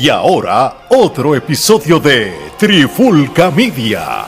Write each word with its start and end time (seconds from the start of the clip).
Y 0.00 0.10
ahora, 0.10 0.86
otro 0.90 1.34
episodio 1.34 1.98
de 1.98 2.32
Trifulca 2.56 3.50
Media. 3.50 4.26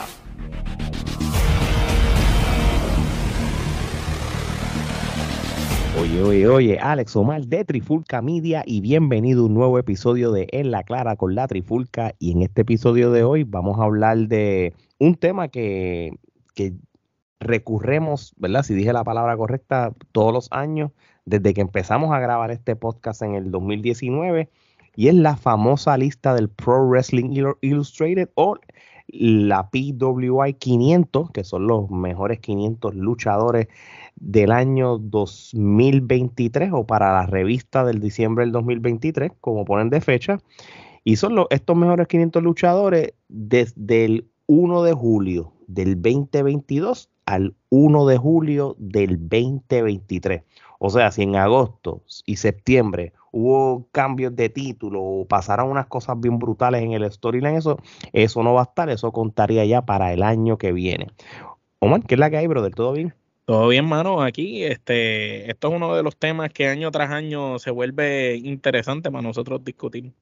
Oye, 5.97 6.23
oye, 6.23 6.47
oye, 6.49 6.77
Alex 6.77 7.15
Omar 7.15 7.43
de 7.43 7.63
Trifulca 7.63 8.21
Media 8.21 8.63
y 8.65 8.81
bienvenido 8.81 9.43
a 9.43 9.45
un 9.45 9.53
nuevo 9.53 9.79
episodio 9.79 10.33
de 10.33 10.49
En 10.51 10.71
la 10.71 10.83
Clara 10.83 11.15
con 11.15 11.35
la 11.35 11.47
Trifulca. 11.47 12.15
Y 12.19 12.33
en 12.33 12.41
este 12.41 12.63
episodio 12.63 13.13
de 13.13 13.23
hoy 13.23 13.45
vamos 13.45 13.79
a 13.79 13.83
hablar 13.83 14.17
de 14.27 14.73
un 14.99 15.15
tema 15.15 15.47
que, 15.47 16.11
que 16.53 16.73
recurremos, 17.39 18.33
¿verdad? 18.35 18.63
Si 18.63 18.73
dije 18.73 18.91
la 18.91 19.05
palabra 19.05 19.37
correcta, 19.37 19.93
todos 20.11 20.33
los 20.33 20.49
años, 20.51 20.91
desde 21.23 21.53
que 21.53 21.61
empezamos 21.61 22.11
a 22.11 22.19
grabar 22.19 22.51
este 22.51 22.75
podcast 22.75 23.21
en 23.21 23.35
el 23.35 23.51
2019 23.51 24.49
y 24.95 25.07
es 25.07 25.15
la 25.15 25.37
famosa 25.37 25.97
lista 25.97 26.33
del 26.33 26.49
Pro 26.49 26.87
Wrestling 26.87 27.33
Illustrated 27.61 28.29
o 28.35 28.57
la 29.07 29.69
PWI 29.69 30.53
500, 30.53 31.31
que 31.31 31.43
son 31.43 31.67
los 31.67 31.89
mejores 31.89 32.39
500 32.39 32.95
luchadores 32.95 33.67
del 34.15 34.51
año 34.51 34.97
2023 34.97 36.71
o 36.73 36.85
para 36.85 37.13
la 37.13 37.25
revista 37.25 37.83
del 37.83 37.99
diciembre 37.99 38.45
del 38.45 38.53
2023, 38.53 39.31
como 39.41 39.65
ponen 39.65 39.89
de 39.89 40.01
fecha. 40.01 40.39
Y 41.03 41.15
son 41.15 41.35
los, 41.35 41.47
estos 41.49 41.75
mejores 41.75 42.07
500 42.07 42.43
luchadores 42.43 43.13
desde 43.27 44.05
el 44.05 44.27
1 44.47 44.83
de 44.83 44.93
julio 44.93 45.53
del 45.67 46.01
2022 46.01 47.09
al 47.25 47.55
1 47.69 48.05
de 48.05 48.17
julio 48.17 48.75
del 48.77 49.17
2023. 49.17 50.43
O 50.79 50.89
sea, 50.89 51.11
si 51.11 51.23
en 51.23 51.35
agosto 51.35 52.03
y 52.25 52.37
septiembre 52.37 53.13
hubo 53.31 53.87
cambios 53.91 54.35
de 54.35 54.49
título 54.49 55.01
o 55.01 55.25
pasaron 55.25 55.69
unas 55.69 55.87
cosas 55.87 56.19
bien 56.19 56.37
brutales 56.37 56.83
en 56.83 56.91
el 56.91 57.09
storyline, 57.11 57.57
eso, 57.57 57.79
eso 58.13 58.43
no 58.43 58.53
va 58.53 58.61
a 58.61 58.63
estar, 58.65 58.89
eso 58.89 59.11
contaría 59.11 59.65
ya 59.65 59.83
para 59.83 60.13
el 60.13 60.23
año 60.23 60.57
que 60.57 60.71
viene. 60.71 61.07
Omar, 61.79 62.03
¿qué 62.05 62.15
es 62.15 62.19
la 62.19 62.29
que 62.29 62.37
hay, 62.37 62.47
brother? 62.47 62.73
¿Todo 62.75 62.93
bien? 62.93 63.13
Todo 63.45 63.67
bien, 63.67 63.85
mano. 63.85 64.21
Aquí, 64.21 64.63
este, 64.63 65.49
esto 65.49 65.69
es 65.69 65.73
uno 65.73 65.95
de 65.95 66.03
los 66.03 66.15
temas 66.15 66.51
que 66.53 66.67
año 66.67 66.91
tras 66.91 67.09
año 67.09 67.57
se 67.59 67.71
vuelve 67.71 68.35
interesante 68.35 69.09
para 69.09 69.23
nosotros 69.23 69.63
discutir. 69.63 70.13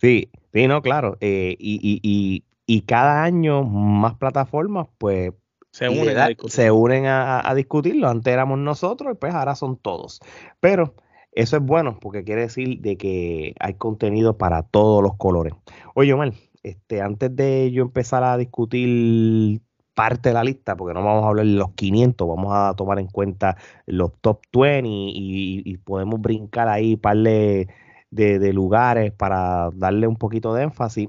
Sí, 0.00 0.30
sí, 0.52 0.66
no, 0.66 0.82
claro. 0.82 1.16
Eh, 1.20 1.56
y, 1.58 1.74
y, 1.82 2.00
y, 2.02 2.44
y 2.66 2.80
cada 2.82 3.22
año 3.22 3.64
más 3.64 4.14
plataformas, 4.14 4.86
pues 4.98 5.32
se 5.74 5.88
unen, 5.88 6.16
a, 6.16 6.28
se 6.46 6.70
unen 6.70 7.06
a, 7.06 7.52
discutirlo. 7.54 8.08
Antes 8.08 8.32
éramos 8.32 8.58
nosotros 8.58 9.12
y 9.12 9.16
pues 9.16 9.34
ahora 9.34 9.56
son 9.56 9.76
todos. 9.76 10.20
Pero 10.60 10.94
eso 11.34 11.56
es 11.56 11.62
bueno 11.62 11.98
porque 12.00 12.24
quiere 12.24 12.42
decir 12.42 12.80
de 12.80 12.96
que 12.96 13.54
hay 13.60 13.74
contenido 13.74 14.38
para 14.38 14.62
todos 14.62 15.02
los 15.02 15.16
colores. 15.16 15.54
Oye, 15.94 16.12
Omar, 16.12 16.32
este, 16.62 17.02
antes 17.02 17.34
de 17.34 17.70
yo 17.72 17.82
empezar 17.82 18.22
a 18.24 18.36
discutir 18.36 19.60
parte 19.94 20.30
de 20.30 20.34
la 20.34 20.44
lista, 20.44 20.76
porque 20.76 20.94
no 20.94 21.04
vamos 21.04 21.24
a 21.24 21.28
hablar 21.28 21.46
de 21.46 21.52
los 21.52 21.72
500, 21.72 22.28
vamos 22.28 22.52
a 22.52 22.74
tomar 22.74 22.98
en 22.98 23.06
cuenta 23.06 23.56
los 23.86 24.12
top 24.20 24.40
20 24.52 24.88
y, 24.88 25.76
podemos 25.78 26.20
brincar 26.20 26.68
ahí 26.68 26.94
un 26.94 27.00
par 27.00 27.16
de, 27.18 27.68
de 28.10 28.52
lugares 28.52 29.12
para 29.12 29.70
darle 29.74 30.06
un 30.06 30.16
poquito 30.16 30.54
de 30.54 30.64
énfasis. 30.64 31.08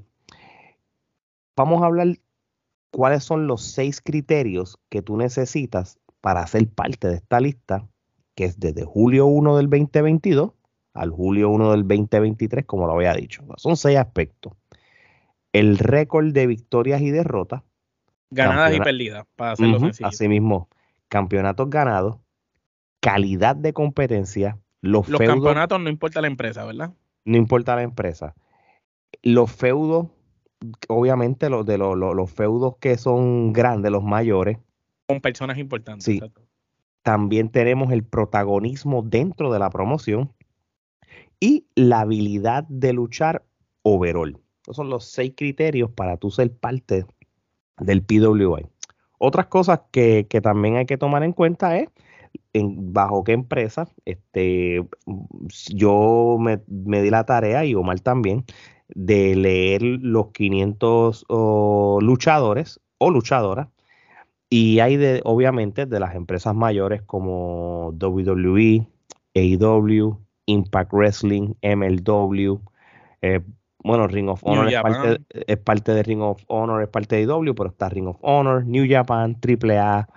Vamos 1.55 1.81
a 1.81 1.85
hablar 1.85 2.07
cuáles 2.91 3.23
son 3.23 3.47
los 3.47 3.61
seis 3.63 4.01
criterios 4.01 4.77
que 4.89 5.01
tú 5.01 5.17
necesitas 5.17 5.99
para 6.21 6.45
ser 6.47 6.69
parte 6.69 7.07
de 7.07 7.15
esta 7.15 7.39
lista 7.39 7.87
que 8.35 8.45
es 8.45 8.59
desde 8.59 8.83
julio 8.83 9.25
1 9.25 9.57
del 9.57 9.69
2022 9.69 10.51
al 10.95 11.11
julio 11.11 11.49
1 11.49 11.71
del 11.71 11.87
2023, 11.87 12.65
como 12.65 12.87
lo 12.87 12.93
había 12.93 13.13
dicho. 13.13 13.43
Son 13.57 13.75
seis 13.75 13.97
aspectos. 13.97 14.53
El 15.51 15.77
récord 15.77 16.31
de 16.31 16.47
victorias 16.47 17.01
y 17.01 17.11
derrotas. 17.11 17.61
Ganadas 18.31 18.75
y 18.75 18.79
perdidas, 18.79 19.25
para 19.35 19.51
hacerlo 19.51 19.79
sencillo. 19.79 20.07
Asimismo, 20.07 20.69
campeonatos 21.09 21.69
ganados, 21.69 22.17
calidad 23.01 23.55
de 23.55 23.73
competencia, 23.73 24.57
los, 24.81 25.07
los 25.09 25.19
campeonatos 25.19 25.79
no 25.79 25.89
importa 25.89 26.21
la 26.21 26.27
empresa, 26.27 26.65
¿verdad? 26.65 26.93
No 27.25 27.37
importa 27.37 27.75
la 27.75 27.83
empresa. 27.83 28.33
Los 29.21 29.51
feudos, 29.51 30.07
obviamente 30.87 31.49
los 31.49 31.65
de 31.65 31.77
los, 31.77 31.97
los, 31.97 32.31
feudos 32.31 32.75
que 32.79 32.97
son 32.97 33.51
grandes, 33.51 33.91
los 33.91 34.03
mayores. 34.03 34.59
Con 35.07 35.21
personas 35.21 35.57
importantes. 35.57 36.05
Sí. 36.05 36.21
También 37.05 37.49
tenemos 37.49 37.91
el 37.91 38.03
protagonismo 38.03 39.03
dentro 39.03 39.53
de 39.53 39.59
la 39.59 39.69
promoción 39.69 40.33
y 41.39 41.67
la 41.75 41.99
habilidad 41.99 42.63
de 42.67 42.93
luchar 42.93 43.45
overall. 43.83 44.41
Esos 44.63 44.77
son 44.77 44.89
los 44.89 45.05
seis 45.05 45.33
criterios 45.37 45.91
para 45.91 46.17
tú 46.17 46.31
ser 46.31 46.51
parte 46.57 47.05
del 47.77 48.01
PWI. 48.01 48.65
Otras 49.19 49.45
cosas 49.45 49.81
que, 49.91 50.25
también 50.41 50.77
hay 50.77 50.87
que 50.87 50.97
tomar 50.97 51.21
en 51.21 51.33
cuenta 51.33 51.77
es 51.77 51.89
bajo 52.55 53.23
qué 53.23 53.33
empresa. 53.33 53.87
Este, 54.05 54.83
yo 55.69 56.37
me, 56.39 56.57
di 57.03 57.09
la 57.11 57.23
tarea, 57.27 57.65
y 57.65 57.75
Omar 57.75 57.99
también, 57.99 58.45
de 58.87 59.35
leer 59.35 59.83
los 59.83 60.31
500 60.31 61.27
luchadores 61.29 62.79
o 62.97 63.11
luchadoras 63.11 63.67
y 64.49 64.79
hay 64.79 64.97
de, 64.97 65.21
obviamente, 65.23 65.85
de 65.85 65.99
las 65.99 66.15
empresas 66.15 66.55
mayores 66.55 67.01
como 67.01 67.93
WWE, 67.99 68.87
AEW, 69.33 70.19
Impact 70.45 70.93
Wrestling, 70.93 71.53
MLW, 71.61 72.59
eh, 73.21 73.41
bueno, 73.83 74.07
Ring 74.07 74.29
of 74.29 74.41
Honor 74.43 74.67
es 74.67 75.57
parte, 75.57 75.93
de 75.93 76.03
Ring 76.03 76.21
of 76.21 76.43
Honor, 76.47 76.81
es 76.81 76.89
parte 76.89 77.15
de 77.15 77.23
AEW, 77.23 77.53
pero 77.53 77.69
está 77.69 77.87
Ring 77.87 78.07
of 78.07 78.17
Honor, 78.21 78.65
New 78.65 78.85
Japan, 78.89 79.37
AAA, 79.39 80.07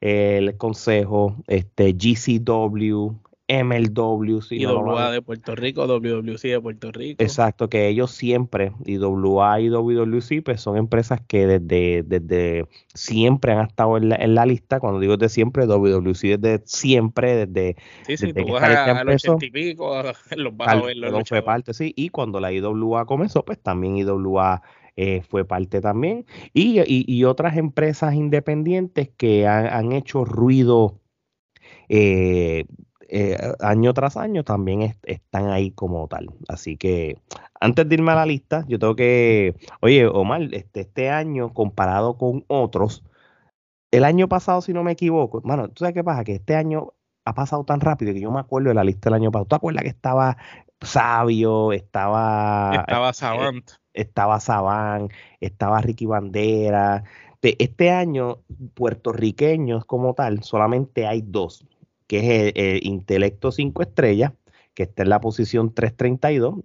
el 0.00 0.56
Consejo, 0.58 1.36
este, 1.46 1.94
GCW, 1.94 3.14
MLW. 3.48 4.40
Si 4.40 4.56
IWA 4.56 5.10
de 5.10 5.20
Puerto 5.20 5.54
Rico, 5.54 5.86
WWC 5.86 6.42
de 6.42 6.60
Puerto 6.60 6.90
Rico. 6.92 7.22
Exacto, 7.22 7.68
que 7.68 7.88
ellos 7.88 8.10
siempre, 8.10 8.72
IWA 8.86 9.60
y 9.60 9.68
WWC, 9.68 10.42
pues 10.42 10.60
son 10.60 10.78
empresas 10.78 11.20
que 11.26 11.46
desde, 11.46 12.02
desde 12.04 12.66
siempre 12.94 13.52
han 13.52 13.66
estado 13.66 13.98
en 13.98 14.08
la, 14.08 14.16
en 14.16 14.34
la 14.34 14.46
lista. 14.46 14.80
Cuando 14.80 14.98
digo 14.98 15.16
desde 15.16 15.34
siempre, 15.34 15.66
WWC 15.66 16.38
desde 16.38 16.62
siempre, 16.64 17.46
desde, 17.46 17.76
sí, 18.06 18.16
sí, 18.16 18.26
desde 18.32 18.46
que 18.46 18.52
a, 18.52 19.00
a 19.00 19.04
los 19.04 19.24
y 19.40 19.50
pico, 19.50 19.94
los 20.36 20.56
vas 20.56 20.68
a 20.68 20.80
ver 20.80 20.96
los 20.96 21.28
fue 21.28 21.42
parte, 21.42 21.74
sí, 21.74 21.92
y 21.96 22.08
cuando 22.08 22.40
la 22.40 22.50
IWA 22.52 23.04
comenzó, 23.04 23.44
pues 23.44 23.60
también 23.60 23.96
IWA 23.98 24.62
eh, 24.96 25.22
fue 25.28 25.44
parte 25.44 25.82
también. 25.82 26.24
Y, 26.54 26.80
y, 26.80 27.04
y, 27.06 27.24
otras 27.24 27.56
empresas 27.56 28.14
independientes 28.14 29.10
que 29.16 29.46
han, 29.46 29.66
han 29.66 29.92
hecho 29.92 30.24
ruido 30.24 31.00
eh, 31.88 32.64
eh, 33.08 33.36
año 33.60 33.92
tras 33.94 34.16
año 34.16 34.44
también 34.44 34.94
están 35.02 35.48
ahí 35.50 35.70
como 35.70 36.08
tal. 36.08 36.30
Así 36.48 36.76
que 36.76 37.18
antes 37.60 37.88
de 37.88 37.94
irme 37.94 38.12
a 38.12 38.16
la 38.16 38.26
lista, 38.26 38.64
yo 38.68 38.78
tengo 38.78 38.96
que, 38.96 39.54
oye, 39.80 40.06
Omar, 40.06 40.42
este, 40.52 40.80
este 40.80 41.10
año 41.10 41.52
comparado 41.52 42.18
con 42.18 42.44
otros, 42.48 43.04
el 43.90 44.04
año 44.04 44.28
pasado, 44.28 44.60
si 44.60 44.72
no 44.72 44.82
me 44.82 44.92
equivoco, 44.92 45.40
bueno, 45.42 45.68
¿tú 45.68 45.80
sabes 45.80 45.94
qué 45.94 46.04
pasa? 46.04 46.24
Que 46.24 46.34
este 46.34 46.56
año 46.56 46.94
ha 47.24 47.34
pasado 47.34 47.64
tan 47.64 47.80
rápido 47.80 48.12
que 48.12 48.20
yo 48.20 48.30
me 48.30 48.40
acuerdo 48.40 48.68
de 48.68 48.74
la 48.74 48.84
lista 48.84 49.08
del 49.08 49.14
año 49.14 49.30
pasado. 49.30 49.44
¿Tú 49.46 49.48
te 49.50 49.56
acuerdas 49.56 49.82
que 49.84 49.90
estaba 49.90 50.36
Sabio, 50.80 51.72
estaba... 51.72 52.72
Estaba 52.74 53.10
eh, 53.10 53.14
Savant. 53.14 53.70
estaba 53.92 54.40
Saban, 54.40 55.08
estaba 55.40 55.80
Ricky 55.80 56.06
Bandera. 56.06 57.04
este 57.40 57.90
año, 57.90 58.38
puertorriqueños 58.74 59.84
como 59.84 60.14
tal, 60.14 60.42
solamente 60.42 61.06
hay 61.06 61.22
dos 61.22 61.64
que 62.20 62.48
es 62.48 62.52
el, 62.54 62.86
Intelecto 62.86 63.50
5 63.50 63.82
estrellas, 63.82 64.32
que 64.74 64.84
está 64.84 65.02
en 65.02 65.08
la 65.08 65.20
posición 65.20 65.74
332. 65.74 66.60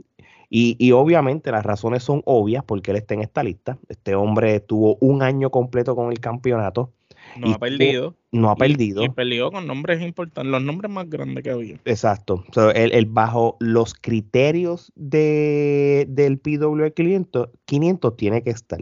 Y, 0.51 0.75
y, 0.79 0.91
obviamente 0.94 1.51
las 1.51 1.63
razones 1.63 2.03
son 2.03 2.23
obvias 2.25 2.63
porque 2.63 2.91
él 2.91 2.97
está 2.97 3.13
en 3.13 3.21
esta 3.21 3.44
lista. 3.44 3.77
Este 3.88 4.15
hombre 4.15 4.59
tuvo 4.59 4.97
un 5.00 5.21
año 5.21 5.51
completo 5.51 5.95
con 5.95 6.12
el 6.12 6.19
campeonato. 6.19 6.91
No 7.38 7.53
ha 7.53 7.59
perdido. 7.59 8.15
No 8.31 8.50
ha 8.50 8.56
perdido. 8.56 9.03
Y, 9.03 9.09
perdió 9.09 9.51
con 9.51 9.68
nombres 9.68 10.01
importantes, 10.01 10.51
los 10.51 10.63
nombres 10.63 10.91
más 10.91 11.07
grandes 11.07 11.44
que 11.44 11.51
había. 11.51 11.79
Exacto. 11.85 12.44
él, 12.73 13.06
bajo 13.06 13.57
los 13.59 13.94
criterios 13.94 14.91
de, 14.95 16.07
del 16.09 16.39
PW 16.39 16.88
500, 16.95 17.50
500 17.65 18.18
tiene 18.18 18.41
que 18.41 18.50
estar. 18.50 18.79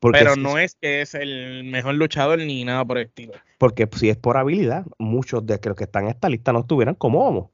Pero 0.00 0.36
no 0.36 0.58
es 0.58 0.74
que 0.74 1.02
es 1.02 1.14
el 1.14 1.64
mejor 1.64 1.94
luchador 1.94 2.38
ni 2.38 2.64
nada 2.64 2.84
por 2.84 2.98
el 2.98 3.06
estilo. 3.06 3.32
Porque 3.58 3.88
si 3.92 4.08
es 4.08 4.16
por 4.16 4.36
habilidad, 4.36 4.86
muchos 4.98 5.44
de 5.44 5.60
los 5.62 5.76
que 5.76 5.84
están 5.84 6.04
en 6.04 6.10
esta 6.10 6.28
lista 6.28 6.52
no 6.52 6.60
estuvieran 6.60 6.94
como 6.94 7.26
Homo. 7.26 7.52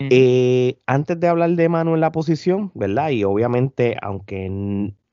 Eh, 0.00 0.76
antes 0.86 1.18
de 1.20 1.28
hablar 1.28 1.50
de 1.50 1.68
Manu 1.68 1.94
en 1.94 2.00
la 2.00 2.10
posición, 2.10 2.72
¿verdad? 2.74 3.10
Y 3.10 3.22
obviamente, 3.22 3.96
aunque 4.02 4.50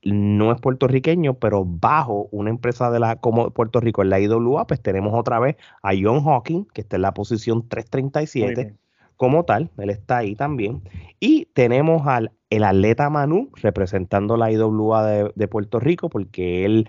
no 0.04 0.52
es 0.52 0.60
puertorriqueño, 0.60 1.34
pero 1.34 1.64
bajo 1.64 2.28
una 2.32 2.50
empresa 2.50 2.90
de 2.90 2.98
la 2.98 3.16
como 3.16 3.50
Puerto 3.52 3.80
Rico 3.80 4.02
en 4.02 4.10
la 4.10 4.20
IWA, 4.20 4.66
pues 4.66 4.82
tenemos 4.82 5.14
otra 5.14 5.38
vez 5.38 5.56
a 5.82 5.92
John 5.98 6.24
Hawking, 6.24 6.64
que 6.74 6.80
está 6.80 6.96
en 6.96 7.02
la 7.02 7.14
posición 7.14 7.68
337 7.68 8.74
como 9.22 9.44
tal, 9.44 9.70
él 9.78 9.88
está 9.88 10.18
ahí 10.18 10.34
también. 10.34 10.82
Y 11.20 11.44
tenemos 11.54 12.08
al 12.08 12.32
el 12.50 12.64
atleta 12.64 13.08
Manu 13.08 13.50
representando 13.54 14.36
la 14.36 14.50
IWA 14.50 15.06
de, 15.06 15.32
de 15.36 15.46
Puerto 15.46 15.78
Rico, 15.78 16.10
porque 16.10 16.64
él 16.64 16.88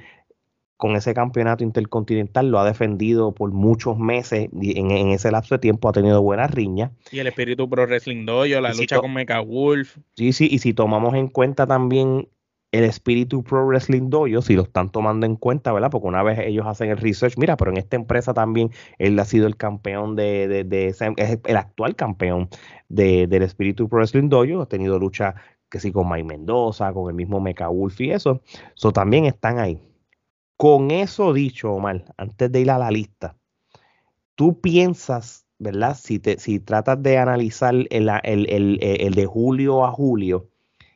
con 0.76 0.96
ese 0.96 1.14
campeonato 1.14 1.64
intercontinental 1.64 2.50
lo 2.50 2.58
ha 2.58 2.66
defendido 2.66 3.36
por 3.36 3.52
muchos 3.52 4.00
meses 4.00 4.50
y 4.52 4.80
en, 4.80 5.10
ese 5.10 5.30
lapso 5.30 5.54
de 5.54 5.60
tiempo 5.60 5.90
ha 5.90 5.92
tenido 5.92 6.24
buenas 6.24 6.50
riñas. 6.50 6.90
Y 7.12 7.20
el 7.20 7.28
espíritu 7.28 7.70
pro 7.70 7.86
wrestling 7.86 8.26
dojo, 8.26 8.60
la 8.60 8.74
lucha 8.74 8.98
con 9.00 9.14
Mecha 9.14 9.40
Wolf. 9.40 10.00
Sí, 10.18 10.34
sí, 10.34 10.48
y 10.50 10.58
si 10.58 10.74
tomamos 10.74 11.14
en 11.14 11.28
cuenta 11.28 11.68
también 11.68 12.30
el 12.74 12.86
espíritu 12.86 13.44
pro 13.44 13.68
wrestling 13.68 14.10
dojo, 14.10 14.42
si 14.42 14.56
lo 14.56 14.64
están 14.64 14.90
tomando 14.90 15.28
en 15.28 15.36
cuenta, 15.36 15.72
¿verdad? 15.72 15.92
Porque 15.92 16.08
una 16.08 16.24
vez 16.24 16.40
ellos 16.40 16.66
hacen 16.66 16.90
el 16.90 16.98
research, 16.98 17.38
mira, 17.38 17.56
pero 17.56 17.70
en 17.70 17.78
esta 17.78 17.96
empresa 17.96 18.34
también 18.34 18.72
él 18.98 19.18
ha 19.20 19.26
sido 19.26 19.46
el 19.46 19.56
campeón 19.56 20.16
de, 20.16 20.66
de, 20.66 20.96
el 21.46 21.58
actual 21.58 21.96
campeón 21.96 22.50
de, 22.90 23.28
del 23.28 23.44
espíritu 23.44 23.88
pro 23.88 24.00
wrestling 24.00 24.28
dojo, 24.28 24.64
ha 24.64 24.66
tenido 24.66 24.98
lucha 24.98 25.36
que 25.70 25.80
sí 25.80 25.92
con 25.92 26.10
Mike 26.10 26.24
Mendoza, 26.24 26.92
con 26.94 27.10
el 27.10 27.16
mismo 27.16 27.40
Mecha 27.40 27.68
Wolf 27.68 28.02
y 28.02 28.10
eso, 28.10 28.42
eso 28.76 28.92
también 28.92 29.26
están 29.26 29.60
ahí. 29.60 29.80
Con 30.58 30.90
eso 30.90 31.32
dicho, 31.32 31.74
Omar, 31.74 32.06
antes 32.18 32.52
de 32.52 32.60
ir 32.60 32.72
a 32.72 32.80
la 32.80 32.90
lista, 32.90 33.36
tú 34.34 34.62
piensas, 34.62 35.46
¿verdad? 35.60 35.96
Si, 35.96 36.18
te, 36.18 36.40
si 36.40 36.60
tratas 36.60 37.04
de 37.04 37.20
analizar 37.20 37.76
el, 37.76 38.10
el, 38.24 39.14
de 39.14 39.26
julio 39.28 39.86
a 39.86 39.92
julio, 39.92 40.50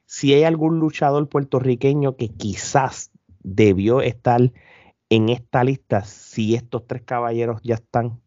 si 0.07 0.33
hay 0.33 0.45
algún 0.45 0.79
luchador 0.79 1.27
puertorriqueño 1.29 2.15
que 2.15 2.29
quizás 2.29 3.11
debió 3.43 4.01
estar 4.01 4.41
en 5.09 5.29
esta 5.29 5.63
lista 5.63 6.03
si 6.03 6.55
estos 6.55 6.87
tres 6.87 7.03
caballeros 7.03 7.61
ya 7.61 7.75
están. 7.75 8.19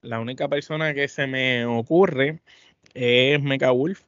La 0.00 0.18
única 0.18 0.48
persona 0.48 0.94
que 0.94 1.06
se 1.08 1.26
me 1.26 1.66
ocurre 1.66 2.40
es 2.94 3.40
Mecha 3.42 3.70
Wolf. 3.70 4.02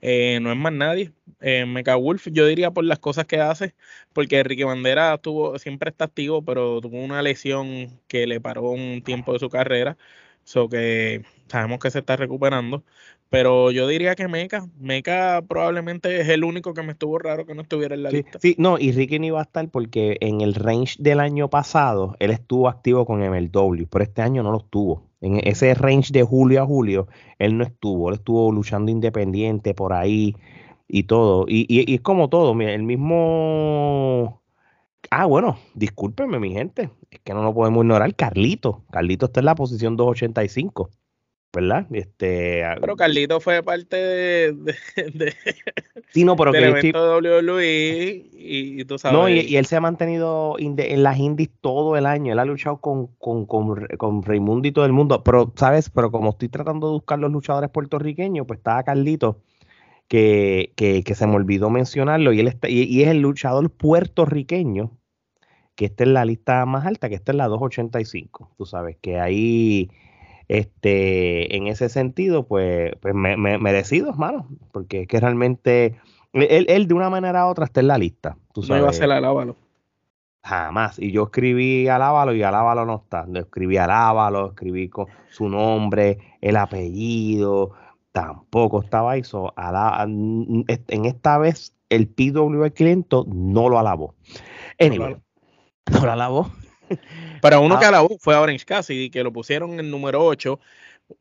Eh, 0.00 0.40
no 0.40 0.50
es 0.50 0.58
más 0.58 0.72
nadie. 0.72 1.12
Eh, 1.40 1.64
Mecha 1.64 1.94
Wolf, 1.96 2.26
yo 2.30 2.46
diría 2.46 2.70
por 2.70 2.84
las 2.84 2.98
cosas 2.98 3.26
que 3.26 3.40
hace, 3.40 3.74
porque 4.12 4.42
Ricky 4.42 4.64
Bandera 4.64 5.16
tuvo, 5.18 5.58
siempre 5.58 5.90
está 5.90 6.06
activo, 6.06 6.44
pero 6.44 6.80
tuvo 6.80 7.02
una 7.02 7.22
lesión 7.22 8.00
que 8.08 8.26
le 8.26 8.40
paró 8.40 8.70
un 8.70 9.02
tiempo 9.02 9.32
de 9.32 9.38
su 9.38 9.48
carrera, 9.48 9.96
so 10.44 10.68
que 10.68 11.24
sabemos 11.48 11.78
que 11.78 11.90
se 11.90 12.00
está 12.00 12.16
recuperando. 12.16 12.84
Pero 13.28 13.72
yo 13.72 13.88
diría 13.88 14.14
que 14.14 14.28
Mecha, 14.28 14.66
Mecha 14.78 15.42
probablemente 15.42 16.20
es 16.20 16.28
el 16.28 16.44
único 16.44 16.74
que 16.74 16.82
me 16.82 16.92
estuvo 16.92 17.18
raro 17.18 17.44
que 17.44 17.54
no 17.54 17.62
estuviera 17.62 17.94
en 17.94 18.04
la 18.04 18.10
lista. 18.10 18.38
Sí, 18.40 18.54
no, 18.58 18.78
y 18.78 18.92
Ricky 18.92 19.18
no 19.18 19.26
iba 19.26 19.40
a 19.40 19.42
estar 19.42 19.68
porque 19.68 20.16
en 20.20 20.40
el 20.40 20.54
range 20.54 20.96
del 20.98 21.18
año 21.18 21.50
pasado 21.50 22.14
él 22.20 22.30
estuvo 22.30 22.68
activo 22.68 23.04
con 23.04 23.20
MLW, 23.20 23.86
pero 23.90 24.04
este 24.04 24.22
año 24.22 24.42
no 24.42 24.52
lo 24.52 24.58
estuvo. 24.58 25.08
En 25.20 25.40
ese 25.42 25.74
range 25.74 26.12
de 26.12 26.22
julio 26.22 26.62
a 26.62 26.66
julio, 26.66 27.08
él 27.38 27.58
no 27.58 27.64
estuvo, 27.64 28.10
él 28.10 28.16
estuvo 28.16 28.52
luchando 28.52 28.92
independiente 28.92 29.74
por 29.74 29.92
ahí 29.92 30.36
y 30.86 31.04
todo. 31.04 31.46
Y, 31.48 31.66
y, 31.68 31.94
es 31.94 32.00
como 32.02 32.28
todo, 32.28 32.54
mira, 32.54 32.74
el 32.74 32.84
mismo... 32.84 34.42
Ah, 35.10 35.26
bueno, 35.26 35.58
discúlpenme 35.74 36.38
mi 36.38 36.52
gente, 36.52 36.90
es 37.10 37.20
que 37.20 37.34
no 37.34 37.42
lo 37.42 37.54
podemos 37.54 37.82
ignorar. 37.82 38.14
Carlito, 38.14 38.82
Carlito 38.90 39.26
está 39.26 39.40
en 39.40 39.46
la 39.46 39.54
posición 39.54 39.96
285. 39.96 40.90
¿Verdad? 41.56 41.86
Este, 41.90 42.62
pero 42.82 42.96
Carlito 42.96 43.40
fue 43.40 43.62
parte 43.62 43.96
de, 43.96 44.52
de, 44.52 45.34
sí, 46.12 46.22
no, 46.22 46.36
pero 46.36 46.52
del 46.52 46.64
que 46.64 46.68
evento 46.80 47.20
de 47.20 47.30
WWE 47.30 48.26
y, 48.30 48.84
tú 48.84 48.98
sabes. 48.98 49.18
No, 49.18 49.26
y, 49.26 49.56
él 49.56 49.64
se 49.64 49.74
ha 49.74 49.80
mantenido 49.80 50.56
en 50.58 51.02
las 51.02 51.18
indies 51.18 51.48
todo 51.62 51.96
el 51.96 52.04
año. 52.04 52.34
Él 52.34 52.38
ha 52.40 52.44
luchado 52.44 52.76
con, 52.82 53.06
con, 53.16 53.46
con, 53.46 53.86
con 53.96 54.22
Raimundo 54.22 54.68
y 54.68 54.72
todo 54.72 54.84
el 54.84 54.92
mundo. 54.92 55.24
Pero, 55.24 55.50
¿sabes? 55.56 55.88
Pero 55.88 56.10
como 56.10 56.30
estoy 56.30 56.50
tratando 56.50 56.88
de 56.88 56.92
buscar 56.92 57.18
los 57.18 57.32
luchadores 57.32 57.70
puertorriqueños, 57.70 58.46
pues 58.46 58.58
estaba 58.58 58.82
Carlito. 58.82 59.40
Que, 60.08 60.72
que, 60.76 61.02
que 61.02 61.14
se 61.16 61.26
me 61.26 61.34
olvidó 61.34 61.68
mencionarlo, 61.68 62.32
y 62.32 62.38
él 62.38 62.46
está, 62.46 62.68
y, 62.68 63.02
es 63.02 63.08
el 63.08 63.22
luchador 63.22 63.70
puertorriqueño 63.70 64.92
que 65.74 65.86
está 65.86 66.04
en 66.04 66.14
la 66.14 66.24
lista 66.24 66.64
más 66.64 66.86
alta, 66.86 67.08
que 67.08 67.16
está 67.16 67.32
en 67.32 67.38
la 67.38 67.48
285. 67.48 68.52
Tú 68.56 68.66
sabes 68.66 68.96
que 69.00 69.18
ahí 69.18 69.90
este, 70.48 71.56
en 71.56 71.66
ese 71.66 71.88
sentido, 71.88 72.46
pues, 72.46 72.92
pues 73.00 73.14
me, 73.14 73.36
me, 73.36 73.58
merecido, 73.58 74.10
hermano, 74.10 74.48
porque 74.72 75.02
es 75.02 75.08
que 75.08 75.20
realmente 75.20 75.98
él, 76.32 76.66
él, 76.68 76.86
de 76.86 76.94
una 76.94 77.10
manera 77.10 77.46
u 77.46 77.50
otra 77.50 77.64
está 77.64 77.80
en 77.80 77.88
la 77.88 77.98
lista. 77.98 78.36
Tú 78.52 78.62
No 78.68 78.76
iba 78.76 78.88
a 78.88 78.92
ser 78.92 79.10
Alábalo. 79.10 79.56
Jamás. 80.42 80.98
Y 80.98 81.10
yo 81.10 81.24
escribí 81.24 81.88
Alábalo 81.88 82.34
y 82.34 82.42
Alábalo 82.42 82.84
no 82.84 83.02
está. 83.04 83.26
Lo 83.26 83.40
escribí 83.40 83.78
Alábalo, 83.78 84.50
escribí 84.50 84.88
con 84.88 85.06
su 85.28 85.48
nombre, 85.48 86.18
el 86.40 86.56
apellido, 86.56 87.72
tampoco 88.12 88.82
estaba 88.82 89.12
ahí. 89.12 89.22
en 89.28 91.04
esta 91.04 91.38
vez 91.38 91.74
el 91.88 92.08
PW 92.08 92.66
cliente 92.74 93.16
no 93.26 93.68
lo 93.68 93.78
alabó. 93.78 94.14
Anyway, 94.78 95.16
no 95.92 96.04
lo 96.04 96.12
alabó. 96.12 96.50
Para 97.46 97.60
uno 97.60 97.78
que 97.78 97.84
ah. 97.84 97.88
alabó 97.90 98.18
fue 98.18 98.34
Orange 98.34 98.64
Cassidy, 98.64 99.08
que 99.08 99.22
lo 99.22 99.32
pusieron 99.32 99.78
en 99.78 99.88
número 99.88 100.24
8, 100.24 100.58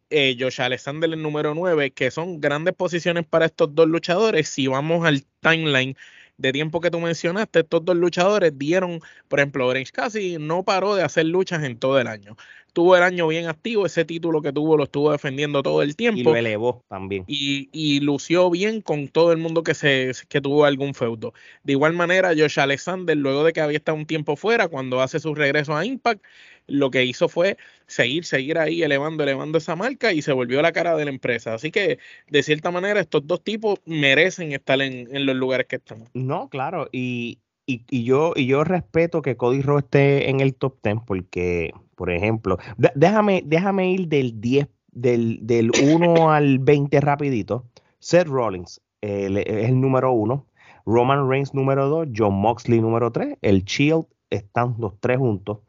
eh, 0.10 0.36
Josh 0.40 0.60
Alexander 0.60 1.14
en 1.14 1.22
número 1.22 1.54
9, 1.54 1.92
que 1.92 2.10
son 2.10 2.42
grandes 2.42 2.74
posiciones 2.74 3.28
para 3.28 3.46
estos 3.46 3.76
dos 3.76 3.88
luchadores. 3.88 4.50
Si 4.50 4.66
vamos 4.66 5.06
al 5.06 5.24
timeline 5.42 5.96
de 6.38 6.52
tiempo 6.52 6.82
que 6.82 6.92
tú 6.92 7.00
mencionaste, 7.00 7.62
estos 7.62 7.84
dos 7.86 7.96
luchadores 7.96 8.58
dieron, 8.58 9.00
por 9.28 9.40
ejemplo, 9.40 9.68
Orange 9.68 9.92
Cassidy 9.92 10.38
no 10.38 10.64
paró 10.64 10.96
de 10.96 11.04
hacer 11.04 11.26
luchas 11.26 11.64
en 11.64 11.78
todo 11.78 12.00
el 12.00 12.08
año 12.08 12.36
tuvo 12.76 12.98
el 12.98 13.04
año 13.04 13.26
bien 13.30 13.48
activo, 13.48 13.86
ese 13.86 14.04
título 14.04 14.42
que 14.42 14.52
tuvo 14.52 14.76
lo 14.76 14.84
estuvo 14.84 15.10
defendiendo 15.10 15.64
todo 15.64 15.82
el 15.82 15.96
tiempo. 15.96 16.20
Y 16.20 16.24
lo 16.24 16.36
elevó 16.36 16.84
también. 16.90 17.24
Y, 17.26 17.70
y 17.72 18.02
lució 18.02 18.50
bien 18.50 18.82
con 18.82 19.08
todo 19.08 19.32
el 19.32 19.38
mundo 19.38 19.64
que, 19.64 19.74
se, 19.74 20.12
que 20.28 20.42
tuvo 20.42 20.66
algún 20.66 20.94
feudo. 20.94 21.34
De 21.64 21.72
igual 21.72 21.94
manera, 21.94 22.34
Josh 22.38 22.60
Alexander, 22.60 23.16
luego 23.16 23.46
de 23.46 23.54
que 23.54 23.62
había 23.62 23.78
estado 23.78 23.98
un 23.98 24.06
tiempo 24.06 24.36
fuera, 24.36 24.68
cuando 24.68 25.02
hace 25.02 25.22
su 25.22 25.34
regreso 25.34 25.74
a 25.74 25.86
Impact, 25.86 26.22
lo 26.68 26.92
que 26.92 27.06
hizo 27.06 27.30
fue 27.30 27.58
seguir, 27.88 28.26
seguir 28.26 28.58
ahí 28.58 28.84
elevando, 28.84 29.24
elevando 29.24 29.58
esa 29.58 29.76
marca 29.76 30.14
y 30.14 30.22
se 30.22 30.34
volvió 30.34 30.62
la 30.62 30.72
cara 30.72 30.96
de 30.96 31.06
la 31.06 31.12
empresa. 31.12 31.54
Así 31.54 31.72
que, 31.72 32.00
de 32.30 32.44
cierta 32.44 32.72
manera, 32.72 33.00
estos 33.00 33.26
dos 33.28 33.44
tipos 33.44 33.80
merecen 33.86 34.52
estar 34.52 34.82
en, 34.82 35.16
en 35.16 35.26
los 35.26 35.36
lugares 35.36 35.68
que 35.68 35.78
están. 35.78 36.06
No, 36.14 36.50
claro, 36.50 36.88
y, 36.92 37.40
y, 37.66 38.04
yo, 38.04 38.34
y 38.36 38.46
yo 38.46 38.64
respeto 38.64 39.22
que 39.22 39.38
Cody 39.38 39.62
Rhodes 39.62 39.86
esté 39.86 40.30
en 40.30 40.40
el 40.40 40.56
top 40.56 40.78
10 40.84 40.98
porque, 41.06 41.72
por 41.96 42.12
ejemplo, 42.12 42.58
déjame, 42.96 43.42
déjame 43.46 43.92
ir 43.92 44.08
del 44.08 44.40
10, 44.40 44.68
del, 44.92 45.40
del 45.42 45.72
1 45.82 46.32
al 46.32 46.60
20 46.60 47.00
rapidito. 47.02 47.66
Seth 48.00 48.28
Rollins 48.28 48.82
es 49.02 49.32
el 49.36 49.80
número 49.80 50.12
1, 50.12 50.46
Roman 50.86 51.28
Reigns 51.28 51.54
número 51.54 51.88
2, 51.90 52.10
John 52.16 52.36
Moxley 52.36 52.80
número 52.80 53.12
3, 53.12 53.38
el 53.42 53.64
Shield 53.64 54.06
están 54.30 54.76
los 54.80 55.00
tres 55.00 55.18
juntos. 55.18 55.60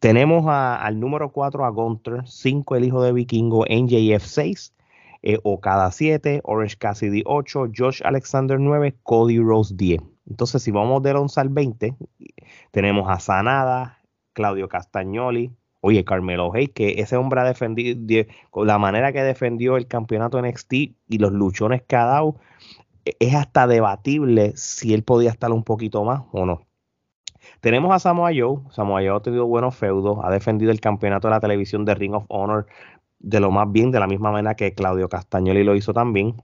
Tenemos 0.00 0.46
al 0.48 0.98
número 0.98 1.30
4 1.30 1.62
a 1.66 1.68
Gunter, 1.68 2.22
5 2.26 2.74
el 2.74 2.86
hijo 2.86 3.02
de 3.02 3.12
Vikingo, 3.12 3.66
NJF 3.68 4.24
6, 4.24 4.74
eh, 5.22 5.38
Okada 5.42 5.90
7, 5.90 6.40
Orange 6.44 6.76
Cassidy 6.78 7.22
8, 7.26 7.66
Josh 7.76 8.00
Alexander 8.02 8.58
9, 8.58 8.96
Cody 9.02 9.38
Rose 9.38 9.74
10. 9.76 10.00
Entonces, 10.26 10.62
si 10.62 10.70
vamos 10.70 11.02
del 11.02 11.16
11 11.16 11.40
al 11.42 11.48
20, 11.50 11.94
tenemos 12.70 13.10
a 13.10 13.20
Sanada, 13.20 13.98
Claudio 14.32 14.68
Castagnoli, 14.70 15.52
oye, 15.82 16.02
Carmelo 16.02 16.50
Hayes, 16.54 16.70
que 16.70 17.00
ese 17.02 17.18
hombre 17.18 17.42
ha 17.42 17.44
defendido, 17.44 18.24
con 18.48 18.66
la 18.66 18.78
manera 18.78 19.12
que 19.12 19.22
defendió 19.22 19.76
el 19.76 19.86
campeonato 19.86 20.40
NXT 20.40 20.72
y 20.72 21.18
los 21.18 21.32
luchones 21.32 21.82
que 21.82 21.96
ha 21.96 22.06
dado, 22.06 22.36
e, 23.04 23.16
es 23.20 23.34
hasta 23.34 23.66
debatible 23.66 24.52
si 24.56 24.94
él 24.94 25.02
podía 25.02 25.28
estar 25.28 25.52
un 25.52 25.62
poquito 25.62 26.04
más 26.04 26.22
o 26.32 26.46
no. 26.46 26.69
Tenemos 27.60 27.92
a 27.94 27.98
Samoa 27.98 28.30
Joe. 28.34 28.60
Samoa 28.70 29.00
Joe 29.00 29.16
ha 29.16 29.20
tenido 29.20 29.46
buenos 29.46 29.76
feudos, 29.76 30.18
ha 30.22 30.30
defendido 30.30 30.70
el 30.70 30.80
campeonato 30.80 31.28
de 31.28 31.34
la 31.34 31.40
televisión 31.40 31.84
de 31.84 31.94
Ring 31.94 32.14
of 32.14 32.24
Honor 32.28 32.66
de 33.20 33.40
lo 33.40 33.50
más 33.50 33.70
bien, 33.70 33.90
de 33.90 34.00
la 34.00 34.06
misma 34.06 34.32
manera 34.32 34.56
que 34.56 34.74
Claudio 34.74 35.08
Castagnoli 35.08 35.62
lo 35.62 35.76
hizo 35.76 35.92
también. 35.92 36.36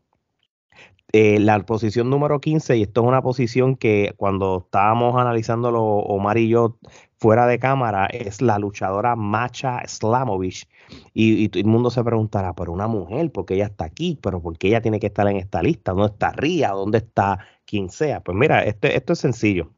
Eh, 1.12 1.38
la 1.38 1.58
posición 1.64 2.10
número 2.10 2.40
15, 2.40 2.76
y 2.76 2.82
esto 2.82 3.02
es 3.02 3.06
una 3.06 3.22
posición 3.22 3.76
que 3.76 4.12
cuando 4.16 4.64
estábamos 4.66 5.16
analizándolo 5.16 5.82
Omar 5.82 6.36
y 6.36 6.48
yo 6.48 6.78
fuera 7.18 7.46
de 7.46 7.58
cámara, 7.58 8.06
es 8.06 8.42
la 8.42 8.58
luchadora 8.58 9.16
Macha 9.16 9.82
Slamovich. 9.86 10.68
Y, 11.14 11.48
todo 11.48 11.60
el 11.60 11.66
mundo 11.66 11.90
se 11.90 12.04
preguntará, 12.04 12.54
pero 12.54 12.72
una 12.72 12.88
mujer, 12.88 13.32
¿por 13.32 13.46
qué 13.46 13.54
ella 13.54 13.66
está 13.66 13.84
aquí? 13.86 14.18
¿Pero 14.20 14.42
por 14.42 14.58
qué 14.58 14.68
ella 14.68 14.82
tiene 14.82 15.00
que 15.00 15.06
estar 15.06 15.26
en 15.28 15.36
esta 15.36 15.62
lista? 15.62 15.92
¿Dónde 15.92 16.12
está 16.12 16.32
Ría? 16.32 16.70
¿Dónde 16.72 16.98
está 16.98 17.38
quien 17.64 17.88
sea? 17.88 18.20
Pues 18.20 18.36
mira, 18.36 18.64
este, 18.64 18.96
esto 18.96 19.12
es 19.14 19.20
sencillo. 19.20 19.72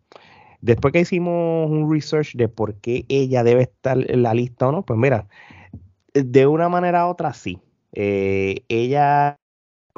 Después 0.61 0.93
que 0.93 1.01
hicimos 1.01 1.71
un 1.71 1.91
research 1.93 2.35
de 2.35 2.49
por 2.49 2.75
qué 2.75 3.05
ella 3.09 3.45
debe 3.45 3.63
estar 3.63 3.99
en 4.11 4.23
la 4.23 4.35
lista 4.35 4.69
o 4.69 4.73
no, 4.73 4.83
pues 4.83 4.99
mira, 4.99 5.29
de 6.15 6.47
una 6.47 6.69
manera 6.69 7.07
u 7.07 7.11
otra 7.11 7.33
sí. 7.33 7.59
Eh, 7.93 8.65
ella 8.69 9.37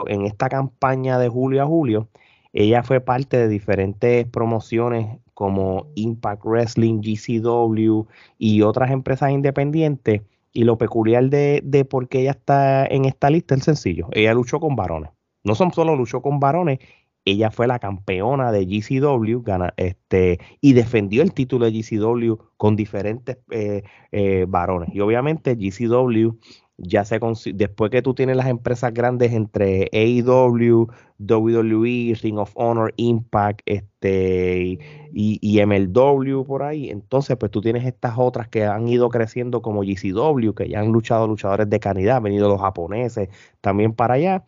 en 0.07 0.25
esta 0.25 0.49
campaña 0.49 1.19
de 1.19 1.29
julio 1.29 1.63
a 1.63 1.67
julio, 1.67 2.09
ella 2.53 2.83
fue 2.83 3.01
parte 3.01 3.37
de 3.37 3.49
diferentes 3.49 4.27
promociones 4.27 5.19
como 5.35 5.87
Impact 5.95 6.45
Wrestling, 6.45 7.01
GCW 7.01 8.07
y 8.39 8.63
otras 8.63 8.91
empresas 8.91 9.31
independientes 9.31 10.23
Y 10.53 10.65
lo 10.65 10.77
peculiar 10.79 11.31
de, 11.31 11.61
de 11.65 11.85
por 11.85 12.09
qué 12.09 12.23
ella 12.23 12.33
está 12.33 12.85
en 12.87 13.05
esta 13.05 13.31
lista 13.31 13.55
es 13.55 13.65
sencillo. 13.65 14.09
Ella 14.13 14.35
luchó 14.35 14.59
con 14.59 14.75
varones. 14.77 15.11
No 15.45 15.55
son 15.55 15.73
solo 15.73 15.97
luchó 15.97 16.21
con 16.21 16.41
varones, 16.41 16.81
ella 17.25 17.51
fue 17.51 17.67
la 17.67 17.79
campeona 17.79 18.51
de 18.53 18.67
GCW 18.67 19.43
gana, 19.43 19.75
este, 19.77 20.39
y 20.61 20.73
defendió 20.73 21.23
el 21.23 21.33
título 21.33 21.67
de 21.67 21.73
GCW 21.73 22.37
con 22.57 22.77
diferentes 22.77 23.39
eh, 23.51 23.83
eh, 24.13 24.47
varones. 24.49 24.91
Y 24.95 25.01
obviamente 25.01 25.55
GCW 25.55 26.39
ya 26.83 27.05
se 27.05 27.21
después 27.55 27.91
que 27.91 28.01
tú 28.01 28.15
tienes 28.15 28.37
las 28.37 28.47
empresas 28.47 28.93
grandes 28.95 29.33
entre 29.33 29.91
AEW, 29.93 30.89
WWE, 31.19 32.15
Ring 32.23 32.39
of 32.39 32.53
Honor, 32.55 32.95
Impact, 32.97 33.61
este 33.67 34.79
y, 35.13 35.39
y, 35.43 35.65
MLW 35.65 36.45
por 36.45 36.63
ahí, 36.63 36.89
entonces 36.89 37.37
pues 37.37 37.51
tú 37.51 37.61
tienes 37.61 37.85
estas 37.85 38.15
otras 38.17 38.49
que 38.49 38.65
han 38.65 38.89
ido 38.89 39.11
creciendo 39.11 39.61
como 39.61 39.83
GCW, 39.83 40.55
que 40.55 40.69
ya 40.69 40.81
han 40.81 40.91
luchado 40.91 41.27
luchadores 41.27 41.69
de 41.69 41.81
calidad, 41.81 42.17
han 42.17 42.23
venido 42.23 42.49
los 42.49 42.61
japoneses 42.61 43.29
también 43.61 43.93
para 43.93 44.15
allá. 44.15 44.45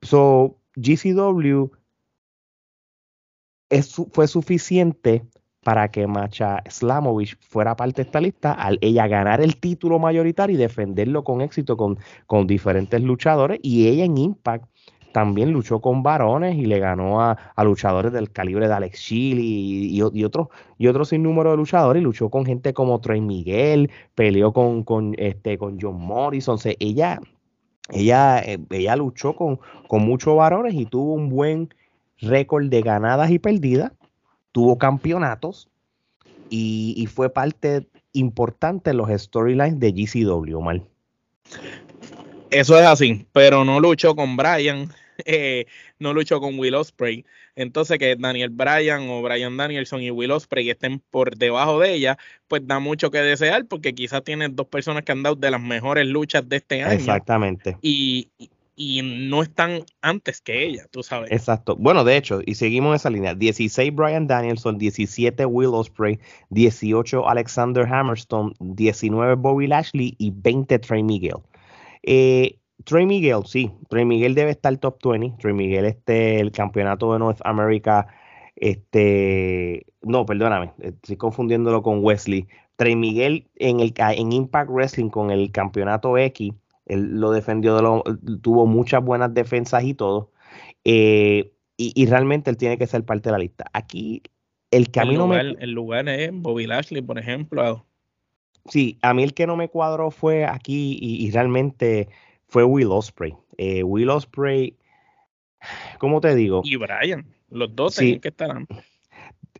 So, 0.00 0.56
GCW 0.76 1.70
fue 4.12 4.28
suficiente 4.28 5.24
para 5.64 5.90
que 5.90 6.06
Macha 6.06 6.62
Slamovich 6.68 7.36
fuera 7.40 7.74
parte 7.74 8.02
de 8.02 8.06
esta 8.06 8.20
lista 8.20 8.52
al 8.52 8.78
ella 8.82 9.08
ganar 9.08 9.40
el 9.40 9.56
título 9.56 9.98
mayoritario 9.98 10.54
y 10.54 10.58
defenderlo 10.58 11.24
con 11.24 11.40
éxito 11.40 11.76
con, 11.76 11.98
con 12.26 12.46
diferentes 12.46 13.02
luchadores. 13.02 13.58
Y 13.62 13.88
ella 13.88 14.04
en 14.04 14.18
Impact 14.18 14.66
también 15.12 15.52
luchó 15.52 15.80
con 15.80 16.02
varones 16.02 16.56
y 16.56 16.66
le 16.66 16.80
ganó 16.80 17.22
a, 17.22 17.36
luchadores 17.64 18.12
del 18.12 18.30
calibre 18.30 18.68
de 18.68 18.74
Alex 18.74 19.00
Chili 19.00 19.42
y, 19.42 19.96
y, 19.96 20.24
otros 20.24 20.48
y 20.76 20.88
otro 20.88 21.04
sinnúmero 21.04 21.52
de 21.52 21.56
luchadores. 21.56 22.00
Y 22.00 22.04
luchó 22.04 22.30
con 22.30 22.44
gente 22.44 22.74
como 22.74 23.00
Trey 23.00 23.20
Miguel, 23.20 23.90
peleó 24.14 24.52
con, 24.52 24.82
con, 24.82 25.14
este, 25.16 25.56
con 25.56 25.78
John 25.80 26.00
Morrison. 26.00 26.58
ella, 26.78 27.20
ella, 27.90 28.40
eh, 28.40 28.58
ella 28.70 28.96
luchó 28.96 29.34
con, 29.34 29.60
con 29.88 30.02
muchos 30.02 30.36
varones 30.36 30.74
y 30.74 30.84
tuvo 30.84 31.14
un 31.14 31.28
buen 31.28 31.68
récord 32.24 32.66
de 32.66 32.82
ganadas 32.82 33.30
y 33.30 33.38
perdidas, 33.38 33.92
tuvo 34.52 34.78
campeonatos 34.78 35.68
y, 36.50 37.08
fue 37.12 37.30
parte 37.30 37.86
importante 38.12 38.90
en 38.90 38.98
los 38.98 39.10
storylines 39.10 39.80
de 39.80 39.92
GCW, 39.92 40.60
mal. 40.60 40.82
Eso 42.50 42.78
es 42.78 42.86
así, 42.86 43.26
pero 43.32 43.64
no 43.64 43.80
luchó 43.80 44.14
con 44.14 44.36
Brian, 44.36 44.88
eh, 45.24 45.66
no 45.98 46.12
luchó 46.12 46.40
con 46.40 46.58
Will 46.58 46.76
Ospreay. 46.76 47.24
Entonces 47.56 47.98
que 47.98 48.16
Daniel 48.16 48.50
Bryan 48.50 49.08
o 49.08 49.22
Brian 49.22 49.56
Danielson 49.56 50.02
y 50.02 50.10
Will 50.10 50.30
Ospreay 50.30 50.70
estén 50.70 51.00
por 51.10 51.36
debajo 51.36 51.80
de 51.80 51.94
ella, 51.94 52.18
pues 52.48 52.66
da 52.66 52.78
mucho 52.78 53.10
que 53.10 53.18
desear 53.18 53.66
porque 53.66 53.94
quizás 53.94 54.22
tienen 54.22 54.54
dos 54.54 54.66
personas 54.66 55.02
que 55.04 55.12
han 55.12 55.22
dado 55.22 55.36
de 55.36 55.50
las 55.50 55.60
mejores 55.60 56.06
luchas 56.06 56.48
de 56.48 56.56
este 56.56 56.82
año. 56.82 56.92
Exactamente. 56.92 57.76
Y, 57.82 58.28
y 58.76 59.02
no 59.02 59.42
están 59.42 59.84
antes 60.00 60.40
que 60.40 60.64
ella, 60.64 60.86
tú 60.90 61.02
sabes. 61.02 61.30
Exacto. 61.30 61.76
Bueno, 61.76 62.04
de 62.04 62.16
hecho, 62.16 62.40
y 62.44 62.56
seguimos 62.56 62.96
esa 62.96 63.10
línea, 63.10 63.34
16 63.34 63.94
Brian 63.94 64.26
Danielson, 64.26 64.78
17 64.78 65.46
Will 65.46 65.74
Ospreay, 65.74 66.18
18 66.50 67.28
Alexander 67.28 67.86
Hammerstone, 67.86 68.52
19 68.60 69.34
Bobby 69.36 69.66
Lashley 69.66 70.16
y 70.18 70.32
20 70.34 70.78
Trey 70.80 71.02
Miguel. 71.02 71.36
Eh, 72.02 72.58
Trey 72.84 73.06
Miguel, 73.06 73.42
sí, 73.46 73.70
Trey 73.88 74.04
Miguel 74.04 74.34
debe 74.34 74.50
estar 74.50 74.76
top 74.78 74.98
20. 75.02 75.36
Trey 75.40 75.54
Miguel, 75.54 75.84
este, 75.84 76.40
el 76.40 76.50
campeonato 76.50 77.12
de 77.12 77.20
North 77.20 77.40
America, 77.44 78.08
este, 78.56 79.86
no, 80.02 80.26
perdóname, 80.26 80.72
estoy 80.80 81.16
confundiéndolo 81.16 81.82
con 81.82 82.04
Wesley. 82.04 82.48
Trey 82.76 82.96
Miguel 82.96 83.46
en, 83.54 83.78
el, 83.78 83.94
en 83.96 84.32
Impact 84.32 84.68
Wrestling 84.68 85.08
con 85.08 85.30
el 85.30 85.52
campeonato 85.52 86.18
X 86.18 86.52
él 86.86 87.20
lo 87.20 87.30
defendió, 87.30 88.02
tuvo 88.42 88.66
muchas 88.66 89.02
buenas 89.02 89.32
defensas 89.32 89.84
y 89.84 89.94
todo. 89.94 90.32
Eh, 90.84 91.52
y, 91.76 92.06
realmente 92.06 92.50
él 92.50 92.56
tiene 92.56 92.78
que 92.78 92.86
ser 92.86 93.04
parte 93.04 93.28
de 93.28 93.32
la 93.32 93.38
lista. 93.38 93.64
Aquí 93.72 94.22
el 94.70 94.90
camino 94.90 95.34
el 95.34 95.56
El 95.60 95.72
lugar 95.72 96.08
es 96.08 96.30
Bobby 96.32 96.66
Lashley, 96.66 97.02
por 97.02 97.18
ejemplo. 97.18 97.84
Sí, 98.66 98.98
a 99.02 99.12
mí 99.12 99.22
el 99.22 99.34
que 99.34 99.46
no 99.46 99.56
me 99.56 99.68
cuadró 99.68 100.10
fue 100.10 100.46
aquí 100.46 100.96
y, 101.00 101.30
realmente 101.30 102.08
fue 102.46 102.64
Will 102.64 102.90
Osprey. 102.90 103.34
Eh, 103.58 103.82
Will 103.82 104.10
Osprey, 104.10 104.76
¿cómo 105.98 106.20
te 106.20 106.34
digo? 106.34 106.62
Y 106.64 106.76
Brian, 106.76 107.26
los 107.50 107.74
dos 107.74 107.96
tenían 107.96 108.20
que 108.20 108.28
estar. 108.28 108.66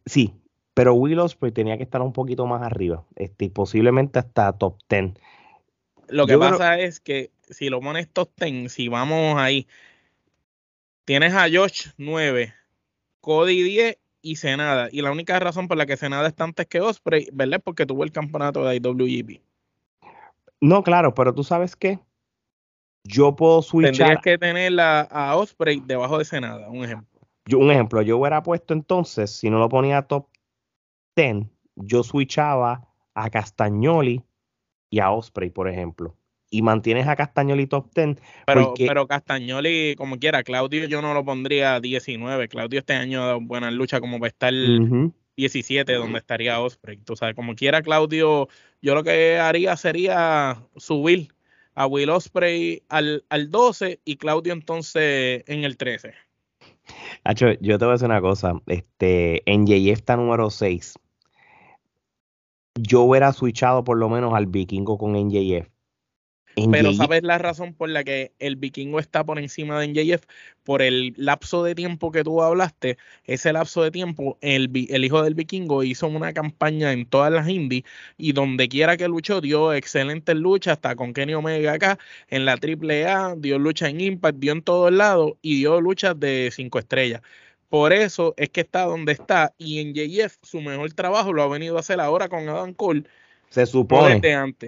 Sí, 0.06 0.34
pero 0.72 0.94
Will 0.94 1.18
Osprey 1.18 1.52
tenía 1.52 1.76
que 1.76 1.82
estar 1.82 2.00
un 2.00 2.12
poquito 2.12 2.46
más 2.46 2.62
arriba, 2.62 3.04
este, 3.16 3.50
posiblemente 3.50 4.18
hasta 4.18 4.52
top 4.52 4.76
10. 4.88 5.14
Lo 6.08 6.26
que 6.26 6.38
pasa 6.38 6.78
es 6.78 7.00
que 7.00 7.30
si 7.48 7.68
lo 7.68 7.80
pones 7.80 8.08
top 8.08 8.30
10, 8.36 8.72
si 8.72 8.88
vamos 8.88 9.38
ahí, 9.38 9.66
tienes 11.04 11.34
a 11.34 11.46
Josh 11.52 11.88
9, 11.96 12.54
Cody 13.20 13.62
10 13.62 13.98
y 14.22 14.36
Senada. 14.36 14.88
Y 14.90 15.02
la 15.02 15.12
única 15.12 15.38
razón 15.38 15.68
por 15.68 15.76
la 15.76 15.86
que 15.86 15.96
Senada 15.96 16.26
está 16.28 16.44
antes 16.44 16.66
que 16.66 16.80
Osprey, 16.80 17.28
¿verdad? 17.32 17.58
Es 17.58 17.62
porque 17.62 17.86
tuvo 17.86 18.04
el 18.04 18.12
campeonato 18.12 18.64
de 18.64 18.76
IWGP. 18.76 19.40
No, 20.60 20.82
claro, 20.82 21.14
pero 21.14 21.34
tú 21.34 21.44
sabes 21.44 21.76
qué? 21.76 21.98
Yo 23.04 23.36
puedo 23.36 23.60
switchar. 23.60 23.92
Tendrías 23.92 24.22
que 24.22 24.38
tener 24.38 24.72
a, 24.80 25.36
Osprey 25.36 25.82
debajo 25.84 26.18
de 26.18 26.24
Senada, 26.24 26.70
un 26.70 26.84
ejemplo. 26.84 27.20
Yo, 27.46 27.58
un 27.58 27.70
ejemplo, 27.70 28.00
yo 28.00 28.16
hubiera 28.16 28.42
puesto 28.42 28.72
entonces, 28.72 29.30
si 29.30 29.50
no 29.50 29.58
lo 29.58 29.68
ponía 29.68 30.00
top 30.00 30.28
10, 31.16 31.46
yo 31.76 32.02
switchaba 32.02 32.88
a 33.14 33.28
Castagnoli 33.28 34.24
y 34.94 35.00
a 35.00 35.10
Osprey, 35.10 35.50
por 35.50 35.68
ejemplo. 35.68 36.16
Y 36.50 36.62
mantienes 36.62 37.08
a 37.08 37.16
Castagnoli 37.16 37.66
top 37.66 37.92
10. 37.92 38.16
Pero, 38.46 38.74
pero 38.78 39.08
Castagnoli, 39.08 39.96
como 39.96 40.20
quiera, 40.20 40.44
Claudio 40.44 40.86
yo 40.86 41.02
no 41.02 41.14
lo 41.14 41.24
pondría 41.24 41.80
19. 41.80 42.46
Claudio 42.46 42.78
este 42.78 42.92
año 42.92 43.24
ha 43.24 43.26
dado 43.26 43.40
buena 43.40 43.72
lucha 43.72 43.98
como 44.00 44.20
para 44.20 44.28
estar 44.28 44.52
17, 45.36 45.92
donde 45.94 46.18
estaría 46.18 46.60
Osprey. 46.60 46.98
Tú 46.98 47.16
sabes, 47.16 47.34
como 47.34 47.56
quiera, 47.56 47.82
Claudio, 47.82 48.48
yo 48.80 48.94
lo 48.94 49.02
que 49.02 49.36
haría 49.38 49.76
sería 49.76 50.62
subir 50.76 51.34
a 51.74 51.88
Will 51.88 52.10
Osprey 52.10 52.84
al, 52.88 53.24
al 53.30 53.50
12 53.50 54.00
y 54.04 54.14
Claudio 54.14 54.52
entonces 54.52 55.42
en 55.48 55.64
el 55.64 55.76
13. 55.76 56.14
Hacho, 57.24 57.50
yo 57.60 57.78
te 57.80 57.84
voy 57.84 57.90
a 57.90 57.94
decir 57.94 58.06
una 58.06 58.20
cosa. 58.20 58.62
Este, 58.68 59.42
en 59.50 59.66
JF 59.66 59.98
está 59.98 60.16
número 60.16 60.50
6 60.50 60.94
yo 62.74 63.02
hubiera 63.02 63.32
switchado 63.32 63.84
por 63.84 63.96
lo 63.96 64.08
menos 64.08 64.34
al 64.34 64.46
vikingo 64.46 64.98
con 64.98 65.14
NJF. 65.16 65.68
Pero 66.70 66.92
¿sabes 66.92 67.24
la 67.24 67.38
razón 67.38 67.74
por 67.74 67.88
la 67.88 68.04
que 68.04 68.32
el 68.38 68.54
vikingo 68.54 69.00
está 69.00 69.24
por 69.24 69.40
encima 69.40 69.80
de 69.80 69.88
NJF? 69.88 70.24
Por 70.62 70.82
el 70.82 71.12
lapso 71.16 71.64
de 71.64 71.74
tiempo 71.74 72.12
que 72.12 72.22
tú 72.22 72.42
hablaste, 72.42 72.96
ese 73.24 73.52
lapso 73.52 73.82
de 73.82 73.90
tiempo, 73.90 74.38
el, 74.40 74.70
el 74.88 75.04
hijo 75.04 75.22
del 75.22 75.34
vikingo 75.34 75.82
hizo 75.82 76.06
una 76.06 76.32
campaña 76.32 76.92
en 76.92 77.06
todas 77.06 77.32
las 77.32 77.48
indies 77.48 77.82
y 78.16 78.32
donde 78.32 78.68
quiera 78.68 78.96
que 78.96 79.08
luchó 79.08 79.40
dio 79.40 79.72
excelentes 79.72 80.36
luchas, 80.36 80.74
hasta 80.74 80.94
con 80.94 81.12
Kenny 81.12 81.34
Omega 81.34 81.72
acá, 81.72 81.98
en 82.28 82.44
la 82.44 82.52
AAA, 82.52 83.34
dio 83.36 83.58
lucha 83.58 83.88
en 83.88 84.00
Impact, 84.00 84.38
dio 84.38 84.52
en 84.52 84.62
todos 84.62 84.92
lados 84.92 85.32
y 85.42 85.56
dio 85.56 85.80
luchas 85.80 86.18
de 86.18 86.50
cinco 86.52 86.78
estrellas. 86.78 87.20
Por 87.68 87.92
eso 87.92 88.34
es 88.36 88.50
que 88.50 88.62
está 88.62 88.84
donde 88.84 89.12
está. 89.12 89.54
Y 89.58 89.80
en 89.80 89.94
JF 89.94 90.36
su 90.42 90.60
mejor 90.60 90.92
trabajo 90.92 91.32
lo 91.32 91.42
ha 91.42 91.48
venido 91.48 91.76
a 91.76 91.80
hacer 91.80 92.00
ahora 92.00 92.28
con 92.28 92.48
Adam 92.48 92.74
Cole. 92.74 93.04
Se 93.50 93.66
supone, 93.66 94.20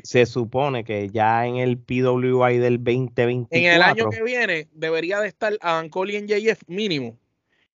se 0.04 0.26
supone 0.26 0.84
que 0.84 1.08
ya 1.08 1.44
en 1.46 1.56
el 1.56 1.76
PWI 1.76 2.58
del 2.58 2.78
2024. 2.78 3.48
En 3.50 3.64
el 3.64 3.82
año 3.82 4.10
que 4.10 4.22
viene 4.22 4.68
debería 4.72 5.20
de 5.20 5.26
estar 5.26 5.56
Adam 5.60 5.88
Cole 5.88 6.12
y 6.12 6.16
en 6.16 6.28
JF 6.28 6.62
mínimo. 6.68 7.18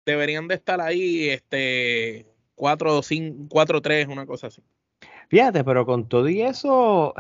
Deberían 0.05 0.49
de 0.49 0.57
estar 0.57 0.81
ahí 0.81 1.31
este 1.31 2.27
4 2.57 3.01
4 3.49 3.83
3, 3.83 4.09
una 4.09 4.27
cosa 4.27 4.49
así. 4.49 4.63
Fíjate, 5.29 5.65
pero 5.65 5.87
con 5.87 6.09
todo 6.09 6.29
y 6.29 6.43
eso 6.43 7.15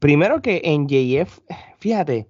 primero 0.00 0.42
que 0.42 0.60
en 0.64 0.88
JF, 0.88 1.38
fíjate, 1.78 2.26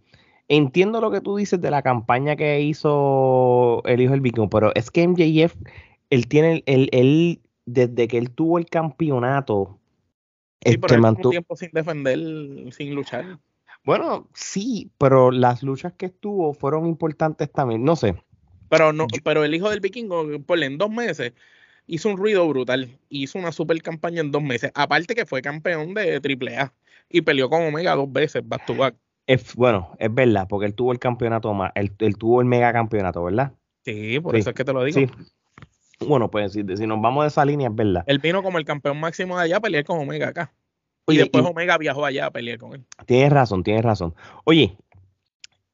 entiendo 0.51 1.01
lo 1.01 1.11
que 1.11 1.21
tú 1.21 1.37
dices 1.37 1.61
de 1.61 1.71
la 1.71 1.81
campaña 1.81 2.37
que 2.37 2.61
hizo 2.61 3.83
el 3.87 4.01
hijo 4.03 4.13
del 4.13 4.21
vikingo, 4.21 4.51
pero 4.51 4.73
es 4.75 4.91
que 4.91 5.07
MJF, 5.07 5.55
él 6.11 6.27
tiene, 6.27 6.63
él, 6.67 6.89
él 6.93 7.41
desde 7.65 8.09
que 8.09 8.19
él 8.19 8.33
tuvo 8.33 8.59
el 8.59 8.67
campeonato, 8.67 9.79
sí, 10.61 10.73
este, 10.73 10.79
pero 10.81 11.01
mantuvo 11.01 11.31
tiempo 11.31 11.57
sin 11.57 11.71
defender, 11.73 12.19
sin 12.73 12.95
luchar. 12.95 13.39
Bueno, 13.85 14.29
sí, 14.35 14.91
pero 14.99 15.31
las 15.31 15.63
luchas 15.63 15.93
que 15.95 16.07
estuvo 16.07 16.53
fueron 16.53 16.87
importantes 16.87 17.51
también, 17.51 17.85
no 17.85 17.95
sé. 17.95 18.17
Pero 18.69 18.93
no, 18.93 19.07
pero 19.25 19.45
el 19.45 19.55
hijo 19.55 19.71
del 19.71 19.81
vikingo, 19.81 20.27
por 20.45 20.63
en 20.63 20.79
dos 20.79 20.91
meses, 20.91 21.33
hizo 21.87 22.09
un 22.09 22.17
ruido 22.17 22.47
brutal. 22.49 22.99
Hizo 23.09 23.39
una 23.39 23.53
super 23.53 23.81
campaña 23.83 24.21
en 24.21 24.31
dos 24.31 24.43
meses. 24.43 24.71
Aparte 24.75 25.15
que 25.15 25.27
fue 25.27 25.43
campeón 25.43 25.95
de 25.95 26.21
AAA 26.21 26.73
y 27.09 27.23
peleó 27.23 27.49
con 27.49 27.63
Omega 27.63 27.97
dos 27.97 28.13
veces, 28.13 28.47
back 28.47 28.67
to 28.67 28.75
back. 28.77 28.95
Es, 29.27 29.55
bueno, 29.55 29.95
es 29.99 30.13
verdad, 30.13 30.47
porque 30.49 30.67
él 30.67 30.75
tuvo 30.75 30.93
el 30.93 30.99
campeonato 30.99 31.53
más, 31.55 31.73
él, 31.75 31.95
tuvo 32.17 32.41
el 32.41 32.47
mega 32.47 32.73
campeonato, 32.73 33.23
¿verdad? 33.23 33.53
Sí, 33.85 34.19
por 34.21 34.37
eso 34.37 34.51
es 34.51 34.57
que 34.57 34.65
te 34.65 34.73
lo 34.73 34.85
digo. 34.85 34.99
Sí. 34.99 35.07
Bueno, 36.07 36.31
pues 36.31 36.53
si, 36.53 36.65
si, 36.77 36.87
nos 36.87 37.01
vamos 37.01 37.25
de 37.25 37.29
esa 37.29 37.45
línea, 37.45 37.69
es 37.69 37.75
verdad. 37.75 38.05
Él 38.07 38.19
vino 38.19 38.43
como 38.43 38.59
el 38.59 38.65
campeón 38.65 38.99
máximo 38.99 39.37
de 39.37 39.45
allá 39.45 39.59
a 39.59 39.61
pelear 39.61 39.85
con 39.85 39.99
Omega 39.99 40.29
acá. 40.29 40.53
y 41.07 41.17
después 41.17 41.45
Omega 41.45 41.77
viajó 41.79 42.05
allá 42.05 42.27
a 42.27 42.31
pelear 42.31 42.59
con 42.59 42.75
él. 42.75 42.85
Tienes 43.07 43.31
razón, 43.31 43.63
tienes 43.63 43.85
razón. 43.85 44.15
Oye, 44.45 44.77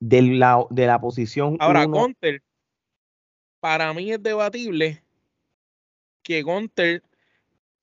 de 0.01 0.23
la, 0.23 0.65
de 0.71 0.87
la 0.87 1.01
posición. 1.01 1.57
Ahora, 1.61 1.85
Gunter, 1.85 2.43
para 3.61 3.93
mí 3.93 4.13
es 4.13 4.23
debatible 4.23 5.03
que 6.23 6.43
Gunter, 6.43 7.03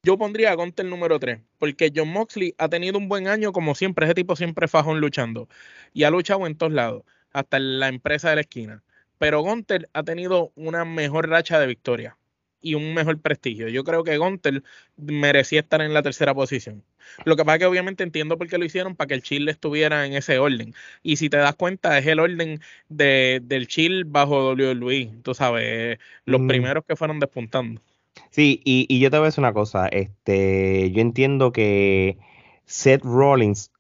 yo 0.04 0.18
pondría 0.18 0.52
a 0.52 0.56
Gunter 0.56 0.86
número 0.86 1.18
3, 1.18 1.40
porque 1.58 1.92
John 1.96 2.10
Moxley 2.10 2.54
ha 2.58 2.68
tenido 2.68 2.98
un 2.98 3.08
buen 3.08 3.28
año, 3.28 3.54
como 3.54 3.74
siempre, 3.74 4.06
ese 4.06 4.16
tipo 4.16 4.36
siempre 4.36 4.68
fajón 4.68 5.00
luchando, 5.00 5.48
y 5.94 6.04
ha 6.04 6.10
luchado 6.10 6.46
en 6.46 6.58
todos 6.58 6.74
lados, 6.74 7.04
hasta 7.32 7.58
en 7.58 7.80
la 7.80 7.88
empresa 7.88 8.30
de 8.30 8.36
la 8.36 8.42
esquina. 8.42 8.84
Pero 9.18 9.42
Gunter 9.42 9.90
ha 9.94 10.04
tenido 10.04 10.52
una 10.56 10.84
mejor 10.84 11.30
racha 11.30 11.58
de 11.60 11.68
victoria 11.68 12.18
y 12.62 12.76
un 12.76 12.94
mejor 12.94 13.20
prestigio. 13.22 13.70
Yo 13.70 13.84
creo 13.86 14.04
que 14.04 14.18
Gunter 14.18 14.64
merecía 14.98 15.62
estar 15.62 15.82
en 15.82 15.94
la 15.94 16.04
tercera 16.04 16.34
posición. 16.34 16.84
Lo 17.26 17.36
que 17.38 17.46
pasa 17.46 17.56
es 17.56 17.60
que 17.60 17.66
obviamente 17.68 18.04
entiendo 18.04 18.38
por 18.38 18.48
qué 18.48 18.58
lo 18.58 18.66
hicieron 18.66 18.96
para 18.96 19.08
que 19.08 19.14
el 19.14 19.24
Chile 19.24 19.52
estuviera 19.52 20.06
en 20.06 20.14
ese 20.14 20.40
orden. 20.40 20.74
Y 21.02 21.18
si 21.18 21.30
te 21.30 21.38
das 21.38 21.56
cuenta, 21.56 21.98
es 21.98 22.08
el 22.08 22.20
orden 22.20 22.62
de, 22.90 23.42
del 23.44 23.68
Chile 23.68 24.04
bajo 24.06 24.54
WWE. 24.54 25.14
Tú 25.24 25.34
sabes, 25.34 26.00
los 26.26 26.42
mm. 26.42 26.48
primeros 26.48 26.86
que 26.86 26.96
fueron 26.96 27.20
despuntando. 27.20 27.82
Sí, 28.29 28.62
y, 28.63 29.00
yo 29.00 29.12
te 29.12 29.17
voy 29.17 29.25
a 29.25 29.27
decir 29.27 29.41
una 29.41 29.53
cosa. 29.53 29.88
Este, 29.88 30.91
yo 30.91 31.01
entiendo 31.01 31.51
que 31.51 32.17
Seth 32.65 33.03
Rollins 33.03 33.72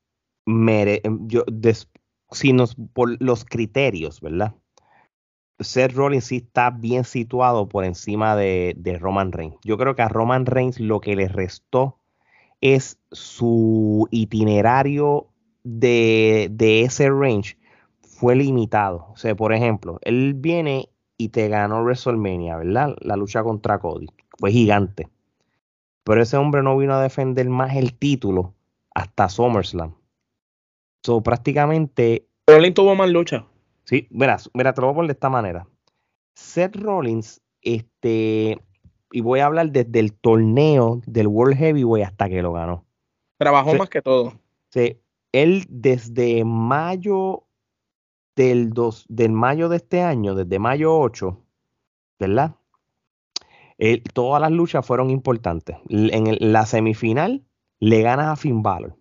mere, 0.45 1.01
yo, 1.27 1.43
por 2.93 3.21
los 3.21 3.45
criterios, 3.45 4.21
¿verdad? 4.21 4.55
Seth 5.59 5.93
Rollins 5.93 6.25
sí 6.25 6.37
está 6.37 6.71
bien 6.71 7.03
situado 7.03 7.69
por 7.69 7.85
encima 7.85 8.35
de, 8.35 8.97
Roman 8.99 9.31
Reigns. 9.31 9.57
Yo 9.63 9.77
creo 9.77 9.95
que 9.95 10.01
a 10.01 10.09
Roman 10.09 10.45
Reigns 10.45 10.79
lo 10.79 10.99
que 10.99 11.15
le 11.15 11.27
restó 11.27 11.99
es 12.61 12.99
su 13.11 14.07
itinerario 14.11 15.27
de, 15.63 16.49
ese 16.83 17.09
range 17.09 17.57
fue 18.01 18.35
limitado. 18.35 19.07
O 19.11 19.17
sea, 19.17 19.35
por 19.35 19.53
ejemplo, 19.53 19.99
él 20.01 20.33
viene 20.33 20.89
y 21.17 21.29
te 21.29 21.47
ganó 21.47 21.83
WrestleMania, 21.83 22.57
¿verdad? 22.57 22.95
La 23.01 23.15
lucha 23.15 23.43
contra 23.43 23.79
Cody. 23.79 24.07
Fue 24.37 24.51
gigante. 24.51 25.09
Pero 26.03 26.21
ese 26.21 26.37
hombre 26.37 26.63
no 26.63 26.77
vino 26.77 26.93
a 26.93 27.01
defender 27.01 27.47
más 27.49 27.75
el 27.75 27.93
título 27.93 28.53
hasta 28.93 29.29
SummerSlam. 29.29 29.95
So, 31.03 31.21
prácticamente. 31.21 32.27
Rollins 32.47 32.75
tuvo 32.75 32.95
más 32.95 33.09
lucha. 33.09 33.45
Sí, 33.85 34.07
verás, 34.11 34.49
mira, 34.53 34.73
te 34.73 34.81
lo 34.81 34.87
voy 34.87 34.93
a 34.93 34.95
poner 34.95 35.07
de 35.09 35.13
esta 35.13 35.29
manera. 35.29 35.67
Seth 36.35 36.75
Rollins, 36.75 37.41
este, 37.61 38.61
y 39.11 39.21
voy 39.21 39.39
a 39.39 39.45
hablar 39.45 39.71
desde 39.71 39.99
el 39.99 40.13
torneo 40.13 41.01
del 41.05 41.27
World 41.27 41.57
Heavyweight 41.57 42.07
hasta 42.07 42.29
que 42.29 42.41
lo 42.41 42.53
ganó. 42.53 42.85
Trabajó 43.37 43.73
más 43.75 43.89
que 43.89 44.01
todo. 44.01 44.33
Sí, 44.69 44.99
él 45.31 45.65
desde 45.69 46.43
mayo 46.45 47.43
del, 48.35 48.71
dos, 48.71 49.05
del 49.09 49.31
mayo 49.31 49.69
de 49.69 49.77
este 49.77 50.01
año, 50.01 50.35
desde 50.35 50.59
mayo 50.59 50.97
8, 50.97 51.39
¿verdad? 52.19 52.55
Todas 54.13 54.41
las 54.41 54.51
luchas 54.51 54.85
fueron 54.85 55.09
importantes. 55.09 55.77
En 55.89 56.51
la 56.51 56.65
semifinal 56.65 57.43
le 57.79 58.01
ganas 58.01 58.27
a 58.27 58.35
Finn 58.35 58.63
Balor. 58.63 58.95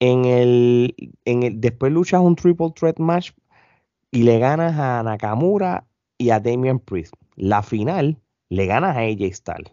En 0.00 0.24
el, 0.24 0.94
en 1.24 1.42
el, 1.44 1.60
después 1.60 1.92
luchas 1.92 2.20
un 2.20 2.36
triple 2.36 2.72
threat 2.74 2.98
match 2.98 3.32
y 4.10 4.24
le 4.24 4.38
ganas 4.38 4.78
a 4.78 5.02
Nakamura 5.02 5.86
y 6.18 6.30
a 6.30 6.40
Damian 6.40 6.78
Priest. 6.78 7.14
La 7.36 7.62
final 7.62 8.20
le 8.50 8.66
ganas 8.66 8.96
a 8.96 9.00
AJ 9.00 9.34
Styles. 9.34 9.72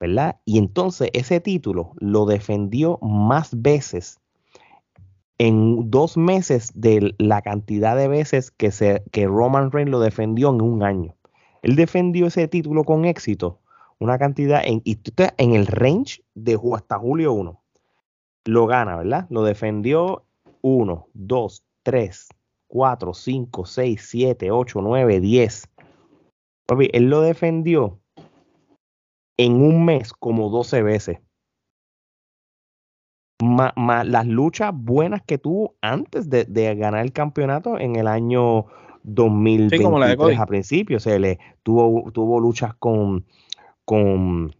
¿Verdad? 0.00 0.40
Y 0.44 0.58
entonces 0.58 1.10
ese 1.12 1.40
título 1.40 1.92
lo 1.98 2.24
defendió 2.26 2.98
más 3.02 3.50
veces 3.60 4.20
en 5.38 5.90
dos 5.90 6.16
meses 6.16 6.72
de 6.74 7.14
la 7.18 7.42
cantidad 7.42 7.96
de 7.96 8.08
veces 8.08 8.50
que, 8.50 8.70
se, 8.70 9.02
que 9.12 9.26
Roman 9.26 9.70
Reigns 9.70 9.90
lo 9.90 10.00
defendió 10.00 10.50
en 10.50 10.60
un 10.60 10.82
año. 10.82 11.17
Él 11.62 11.76
defendió 11.76 12.26
ese 12.26 12.48
título 12.48 12.84
con 12.84 13.04
éxito, 13.04 13.60
una 13.98 14.18
cantidad 14.18 14.62
en, 14.64 14.82
en 14.84 15.52
el 15.54 15.66
range 15.66 16.22
de 16.34 16.58
hasta 16.74 16.98
julio 16.98 17.32
1 17.32 17.60
lo 18.48 18.66
gana, 18.66 18.96
¿verdad? 18.96 19.26
Lo 19.28 19.42
defendió 19.44 20.24
1, 20.62 21.08
2, 21.12 21.64
3, 21.82 22.28
4, 22.66 23.14
5, 23.14 23.66
6, 23.66 24.06
7, 24.08 24.50
8, 24.50 24.80
9, 24.82 25.20
10. 25.20 25.70
Papi, 26.66 26.90
él 26.92 27.10
lo 27.10 27.20
defendió 27.20 28.00
en 29.36 29.62
un 29.62 29.84
mes 29.84 30.12
como 30.12 30.48
12 30.48 30.82
veces. 30.82 31.18
Más 33.40 33.72
las 34.06 34.26
luchas 34.26 34.72
buenas 34.74 35.22
que 35.22 35.38
tuvo 35.38 35.76
antes 35.80 36.28
de, 36.28 36.74
ganar 36.74 37.04
el 37.04 37.12
campeonato 37.12 37.78
en 37.78 37.96
el 37.96 38.08
año 38.08 38.66
2023 39.14 40.38
a 40.38 40.46
principio. 40.46 41.00
Se 41.00 41.18
le 41.18 41.38
tuvo, 41.62 42.10
tuvo 42.12 42.40
luchas 42.40 42.74
con 42.78 43.24
con, 43.84 44.54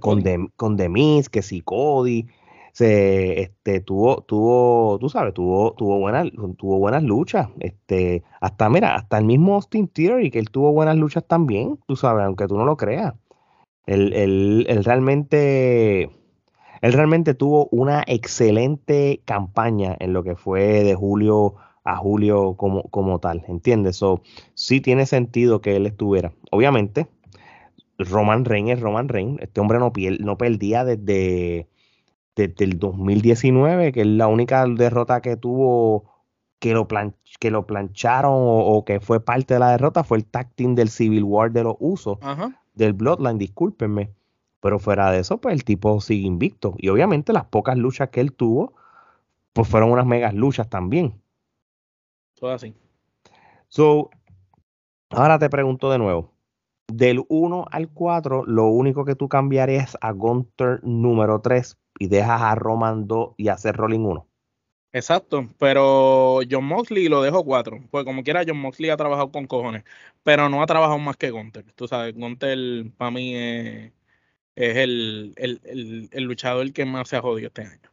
con, 0.00 0.22
con 0.56 0.76
Demis, 0.76 1.30
que 1.30 1.40
sí, 1.40 1.62
Cody, 1.62 2.26
se 2.72 3.40
este 3.40 3.80
tuvo 3.80 4.22
tuvo 4.22 4.98
tú 5.00 5.08
sabes 5.08 5.34
tuvo 5.34 5.72
tuvo 5.74 5.98
buenas 5.98 6.28
tuvo 6.56 6.78
buenas 6.78 7.02
luchas 7.02 7.48
este 7.58 8.22
hasta 8.40 8.68
mira 8.68 8.94
hasta 8.94 9.18
el 9.18 9.24
mismo 9.24 9.54
Austin 9.54 9.88
Theory 9.88 10.30
que 10.30 10.38
él 10.38 10.50
tuvo 10.50 10.72
buenas 10.72 10.96
luchas 10.96 11.24
también 11.26 11.78
tú 11.86 11.96
sabes 11.96 12.24
aunque 12.24 12.46
tú 12.46 12.56
no 12.56 12.64
lo 12.64 12.76
creas 12.76 13.14
él, 13.86 14.12
él, 14.12 14.84
realmente 14.84 16.10
él 16.82 16.92
realmente 16.92 17.34
tuvo 17.34 17.68
una 17.72 18.04
excelente 18.06 19.20
campaña 19.24 19.96
en 19.98 20.12
lo 20.12 20.22
que 20.22 20.36
fue 20.36 20.84
de 20.84 20.94
julio 20.94 21.56
a 21.84 21.96
julio 21.96 22.54
como, 22.56 22.84
como 22.84 23.18
tal, 23.18 23.44
¿entiendes? 23.48 23.96
So, 23.96 24.22
sí 24.54 24.80
tiene 24.80 25.06
sentido 25.06 25.60
que 25.60 25.76
él 25.76 25.86
estuviera. 25.86 26.32
Obviamente, 26.50 27.08
Roman 27.98 28.44
Reigns 28.44 28.72
es 28.72 28.80
Roman 28.80 29.08
Reigns. 29.08 29.40
Este 29.40 29.60
hombre 29.60 29.78
no, 29.78 29.92
no 30.20 30.38
perdía 30.38 30.84
desde, 30.84 31.68
desde 32.36 32.64
el 32.64 32.78
2019, 32.78 33.92
que 33.92 34.00
es 34.02 34.06
la 34.06 34.26
única 34.26 34.64
derrota 34.66 35.20
que 35.20 35.36
tuvo 35.36 36.10
que 36.58 36.74
lo, 36.74 36.86
que 37.40 37.50
lo 37.50 37.66
plancharon 37.66 38.34
o, 38.34 38.84
que 38.84 39.00
fue 39.00 39.24
parte 39.24 39.54
de 39.54 39.60
la 39.60 39.70
derrota 39.70 40.04
fue 40.04 40.18
el 40.18 40.26
tag 40.26 40.54
team 40.54 40.74
del 40.74 40.90
Civil 40.90 41.24
War 41.24 41.50
de 41.50 41.64
los 41.64 41.76
usos 41.78 42.18
del 42.74 42.92
Bloodline, 42.92 43.38
discúlpenme. 43.38 44.10
Pero 44.60 44.78
fuera 44.78 45.10
de 45.10 45.20
eso, 45.20 45.40
pues 45.40 45.54
el 45.54 45.64
tipo 45.64 46.00
sigue 46.02 46.26
invicto. 46.26 46.74
Y 46.76 46.90
obviamente 46.90 47.32
las 47.32 47.46
pocas 47.46 47.78
luchas 47.78 48.10
que 48.10 48.20
él 48.20 48.34
tuvo, 48.34 48.74
pues 49.54 49.66
fueron 49.66 49.90
unas 49.90 50.04
megas 50.04 50.34
luchas 50.34 50.68
también. 50.68 51.14
Todo 52.40 52.52
así. 52.52 52.74
So, 53.68 54.10
ahora 55.10 55.38
te 55.38 55.48
pregunto 55.48 55.90
de 55.90 55.98
nuevo. 55.98 56.32
Del 56.88 57.24
1 57.28 57.66
al 57.70 57.88
4, 57.88 58.44
lo 58.46 58.66
único 58.66 59.04
que 59.04 59.14
tú 59.14 59.28
cambiarías 59.28 59.96
a 60.00 60.10
Gunter 60.10 60.80
número 60.82 61.40
3 61.40 61.78
y 62.00 62.08
dejas 62.08 62.42
a 62.42 62.54
Roman 62.56 63.06
2 63.06 63.34
y 63.36 63.48
hacer 63.48 63.76
Rolling 63.76 64.00
1. 64.00 64.26
Exacto, 64.92 65.48
pero 65.58 66.40
John 66.50 66.64
Moxley 66.64 67.08
lo 67.08 67.22
dejo 67.22 67.44
4. 67.44 67.80
Pues 67.90 68.04
como 68.04 68.24
quiera, 68.24 68.42
John 68.46 68.58
Moxley 68.58 68.90
ha 68.90 68.96
trabajado 68.96 69.30
con 69.30 69.46
cojones, 69.46 69.84
pero 70.24 70.48
no 70.48 70.62
ha 70.62 70.66
trabajado 70.66 70.98
más 70.98 71.16
que 71.16 71.30
Gunter. 71.30 71.64
Tú 71.76 71.86
sabes, 71.86 72.14
Gunter 72.16 72.58
para 72.96 73.12
mí 73.12 73.36
es, 73.36 73.92
el, 74.56 75.34
luchador 76.14 76.72
que 76.72 76.84
más 76.84 77.08
se 77.08 77.16
ha 77.16 77.22
jodido 77.22 77.48
este 77.48 77.62
año. 77.62 77.90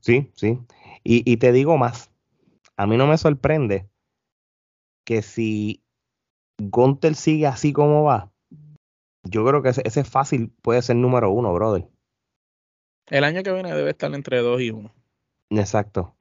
Sí, 0.00 0.30
sí. 0.34 0.58
Y, 1.04 1.36
te 1.36 1.52
digo 1.52 1.78
más, 1.78 2.10
a 2.76 2.86
mí 2.86 2.96
no 2.96 3.06
me 3.06 3.18
sorprende 3.18 3.88
que 5.04 5.22
si 5.22 5.82
Gunter 6.58 7.14
sigue 7.14 7.46
así 7.46 7.72
como 7.72 8.04
va, 8.04 8.32
yo 9.24 9.44
creo 9.44 9.62
que 9.62 9.70
ese, 9.70 9.82
ese 9.84 10.04
fácil 10.04 10.50
puede 10.62 10.82
ser 10.82 10.96
número 10.96 11.30
uno, 11.30 11.52
brother. 11.52 11.88
El 13.08 13.24
año 13.24 13.42
que 13.42 13.52
viene 13.52 13.72
debe 13.72 13.90
estar 13.90 14.12
entre 14.14 14.38
2 14.38 14.60
y 14.62 14.70
1. 14.70 14.92
Exacto. 15.50 16.16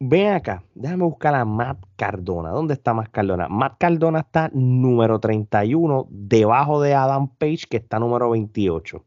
Ven 0.00 0.32
acá, 0.32 0.64
déjame 0.74 1.04
buscar 1.04 1.34
a 1.34 1.44
Matt 1.44 1.84
Cardona. 1.96 2.50
¿Dónde 2.50 2.74
está 2.74 2.92
Matt 2.92 3.10
Cardona? 3.12 3.48
Matt 3.48 3.76
Cardona 3.78 4.20
está 4.20 4.50
número 4.52 5.20
31, 5.20 6.08
debajo 6.10 6.80
de 6.80 6.94
Adam 6.94 7.28
Page, 7.36 7.66
que 7.70 7.76
está 7.76 8.00
número 8.00 8.30
28. 8.30 9.04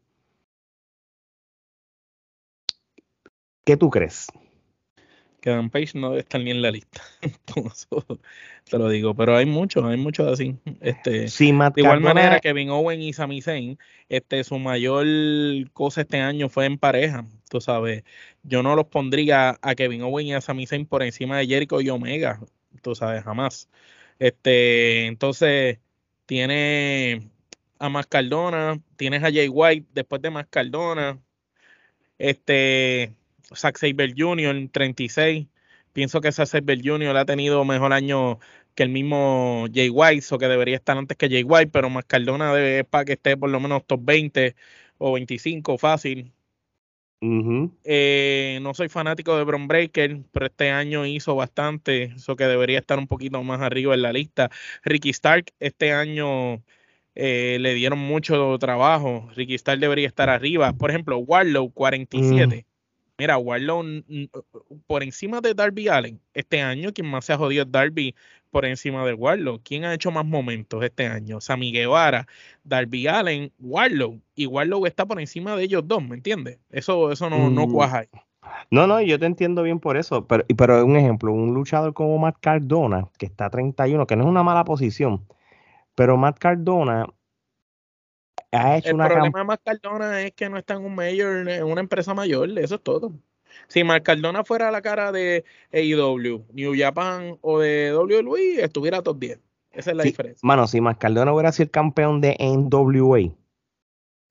¿Qué 3.64 3.76
tú 3.76 3.90
crees? 3.90 4.28
Que 5.46 5.50
Dan 5.52 5.70
Page 5.70 5.92
no 5.94 6.08
debe 6.08 6.22
estar 6.22 6.40
ni 6.40 6.50
en 6.50 6.60
la 6.60 6.72
lista. 6.72 7.00
te 8.68 8.78
lo 8.78 8.88
digo, 8.88 9.14
pero 9.14 9.36
hay 9.36 9.46
muchos, 9.46 9.84
hay 9.84 9.96
muchos 9.96 10.26
así. 10.26 10.56
Este, 10.80 11.28
de 11.28 11.72
igual 11.76 12.00
manera, 12.00 12.40
Kevin 12.40 12.70
Owen 12.70 13.00
y 13.00 13.12
Sami 13.12 13.40
Zayn, 13.40 13.78
este, 14.08 14.42
su 14.42 14.58
mayor 14.58 15.06
cosa 15.72 16.00
este 16.00 16.18
año 16.18 16.48
fue 16.48 16.64
en 16.64 16.78
pareja. 16.78 17.24
Tú 17.48 17.60
sabes, 17.60 18.02
yo 18.42 18.64
no 18.64 18.74
los 18.74 18.86
pondría 18.86 19.56
a 19.62 19.76
Kevin 19.76 20.02
Owen 20.02 20.26
y 20.26 20.34
a 20.34 20.40
Sami 20.40 20.66
Zayn 20.66 20.84
por 20.84 21.04
encima 21.04 21.38
de 21.38 21.46
Jericho 21.46 21.80
y 21.80 21.90
Omega. 21.90 22.40
Tú 22.82 22.96
sabes, 22.96 23.22
jamás. 23.22 23.68
Este, 24.18 25.06
entonces, 25.06 25.78
tiene 26.26 27.30
a 27.78 27.88
Mascardona, 27.88 28.80
tienes 28.96 29.22
a 29.22 29.30
Jay 29.30 29.48
White 29.48 29.86
después 29.94 30.20
de 30.20 30.30
Mascardona, 30.30 31.20
Este, 32.18 33.14
Zack 33.54 33.78
Saber 33.78 34.14
Jr., 34.16 34.68
36. 34.72 35.46
Pienso 35.92 36.20
que 36.20 36.32
Zack 36.32 36.46
Saber 36.46 36.80
Jr. 36.82 37.16
ha 37.16 37.24
tenido 37.24 37.64
mejor 37.64 37.92
año 37.92 38.38
que 38.74 38.82
el 38.82 38.90
mismo 38.90 39.66
Jay 39.72 39.88
White, 39.88 40.26
o 40.30 40.38
que 40.38 40.48
debería 40.48 40.76
estar 40.76 40.98
antes 40.98 41.16
que 41.16 41.28
Jay 41.28 41.42
White, 41.42 41.70
pero 41.72 41.90
más 41.90 42.04
Cardona 42.04 42.54
debe 42.54 42.84
para 42.84 43.04
que 43.04 43.14
esté 43.14 43.36
por 43.36 43.50
lo 43.50 43.60
menos 43.60 43.86
top 43.86 44.00
20 44.04 44.54
o 44.98 45.12
25 45.12 45.78
fácil. 45.78 46.32
Eh, 47.84 48.58
no 48.62 48.74
soy 48.74 48.88
fanático 48.88 49.36
de 49.36 49.44
Bron 49.44 49.66
Breaker, 49.68 50.20
pero 50.32 50.46
este 50.46 50.70
año 50.70 51.06
hizo 51.06 51.34
bastante, 51.34 52.04
eso 52.16 52.36
que 52.36 52.44
debería 52.44 52.78
estar 52.78 52.98
un 52.98 53.06
poquito 53.06 53.42
más 53.42 53.62
arriba 53.62 53.94
en 53.94 54.02
la 54.02 54.12
lista. 54.12 54.50
Ricky 54.84 55.10
Stark, 55.10 55.46
este 55.58 55.92
año 55.92 56.62
eh, 57.14 57.58
le 57.60 57.74
dieron 57.74 57.98
mucho 57.98 58.58
trabajo. 58.58 59.28
Ricky 59.34 59.54
Stark 59.54 59.80
debería 59.80 60.06
estar 60.06 60.28
arriba. 60.28 60.72
Por 60.74 60.90
ejemplo, 60.90 61.18
Warlow, 61.18 61.72
47. 61.72 62.65
Mira, 63.18 63.38
Warlow 63.38 63.82
por 64.86 65.02
encima 65.02 65.40
de 65.40 65.54
Darby 65.54 65.88
Allen 65.88 66.20
este 66.34 66.60
año, 66.60 66.92
quien 66.92 67.08
más 67.08 67.24
se 67.24 67.32
ha 67.32 67.38
jodido 67.38 67.62
es 67.62 67.72
Darby 67.72 68.14
por 68.50 68.66
encima 68.66 69.06
de 69.06 69.14
Warlow. 69.14 69.60
¿Quién 69.64 69.84
ha 69.84 69.94
hecho 69.94 70.10
más 70.10 70.26
momentos 70.26 70.84
este 70.84 71.06
año? 71.06 71.40
Sammy 71.40 71.72
Guevara, 71.72 72.26
Darby 72.64 73.06
Allen, 73.06 73.52
Warlow. 73.58 74.20
Y 74.34 74.46
Warlow 74.46 74.84
está 74.86 75.06
por 75.06 75.18
encima 75.18 75.56
de 75.56 75.64
ellos 75.64 75.82
dos, 75.86 76.02
¿me 76.06 76.16
entiendes? 76.16 76.58
Eso, 76.70 77.10
eso 77.10 77.30
no, 77.30 77.50
no 77.50 77.66
mm. 77.66 77.72
cuaja 77.72 77.98
ahí. 78.00 78.08
No, 78.70 78.86
no, 78.86 79.00
yo 79.00 79.18
te 79.18 79.26
entiendo 79.26 79.62
bien 79.62 79.80
por 79.80 79.96
eso. 79.96 80.26
Pero, 80.26 80.44
pero 80.56 80.84
un 80.84 80.96
ejemplo, 80.96 81.32
un 81.32 81.54
luchador 81.54 81.94
como 81.94 82.18
Matt 82.18 82.36
Cardona, 82.40 83.08
que 83.18 83.26
está 83.26 83.50
31, 83.50 84.06
que 84.06 84.16
no 84.16 84.24
es 84.24 84.28
una 84.28 84.42
mala 84.42 84.64
posición, 84.64 85.24
pero 85.94 86.16
Matt 86.16 86.38
Cardona 86.38 87.06
el 88.50 88.96
problema 88.96 89.38
de 89.38 89.44
Marc 89.44 89.62
Cardona 89.64 90.22
es 90.22 90.32
que 90.32 90.48
no 90.48 90.58
está 90.58 90.74
en 90.74 90.84
un 90.84 90.94
mayor, 90.94 91.48
en 91.48 91.64
una 91.64 91.80
empresa 91.80 92.14
mayor, 92.14 92.50
eso 92.58 92.76
es 92.76 92.82
todo. 92.82 93.12
Si 93.68 93.82
Marc 93.84 94.04
Cardona 94.04 94.44
fuera 94.44 94.70
la 94.70 94.82
cara 94.82 95.12
de 95.12 95.44
AEW, 95.72 96.44
New 96.52 96.74
Japan 96.76 97.38
o 97.40 97.58
de 97.58 97.94
WWE, 97.96 98.62
estuviera 98.62 99.02
top 99.02 99.18
10. 99.18 99.40
Esa 99.72 99.90
es 99.90 99.96
la 99.96 100.04
diferencia. 100.04 100.40
Mano, 100.42 100.66
si 100.66 100.80
Marc 100.80 100.98
Cardona 100.98 101.32
hubiera 101.32 101.52
sido 101.52 101.70
campeón 101.70 102.20
de 102.20 102.36
NWA, 102.38 103.34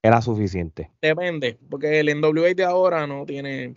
era 0.01 0.21
suficiente. 0.21 0.91
Depende, 1.01 1.57
porque 1.69 1.99
el 1.99 2.19
NWA 2.19 2.53
de 2.53 2.63
ahora 2.63 3.07
no 3.07 3.25
tiene. 3.25 3.73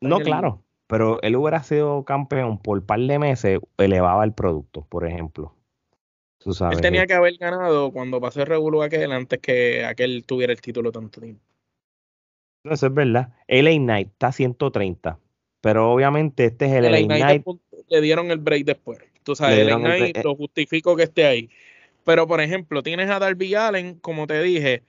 No, 0.00 0.20
claro, 0.20 0.62
pero 0.86 1.20
él 1.22 1.36
hubiera 1.36 1.62
sido 1.62 2.04
campeón 2.04 2.58
por 2.58 2.78
un 2.78 2.86
par 2.86 3.00
de 3.00 3.18
meses, 3.18 3.60
elevaba 3.78 4.24
el 4.24 4.32
producto, 4.32 4.86
por 4.88 5.06
ejemplo. 5.06 5.54
Él 6.44 6.80
tenía 6.80 7.06
que 7.06 7.12
haber 7.12 7.36
ganado 7.36 7.92
cuando 7.92 8.20
pasó 8.20 8.40
el 8.40 8.46
Revolu 8.46 8.82
aquel 8.82 9.12
antes 9.12 9.40
que 9.40 9.84
aquel 9.84 10.24
tuviera 10.24 10.52
el 10.52 10.60
título 10.60 10.90
tanto 10.90 11.20
tiempo. 11.20 11.42
No, 12.64 12.72
eso 12.72 12.86
es 12.86 12.94
verdad. 12.94 13.32
LA 13.48 13.76
Knight 13.76 14.08
está 14.08 14.28
a 14.28 14.32
130. 14.32 15.18
Pero 15.60 15.92
obviamente 15.92 16.46
este 16.46 16.66
es 16.66 16.72
el 16.72 16.84
LA, 16.90 17.02
Knight. 17.02 17.46
Le 17.88 18.00
dieron 18.00 18.30
el 18.30 18.38
break 18.38 18.64
después. 18.64 18.98
Tú 19.22 19.34
sabes, 19.34 19.66
LA 19.66 19.76
Knight 19.76 20.24
lo 20.24 20.34
justifico 20.34 20.96
que 20.96 21.02
esté 21.02 21.26
ahí. 21.26 21.50
Pero 22.04 22.26
por 22.26 22.40
ejemplo, 22.40 22.82
tienes 22.82 23.10
a 23.10 23.18
Darby 23.18 23.54
Allen, 23.54 23.96
como 23.96 24.26
te 24.26 24.42
dije, 24.42 24.82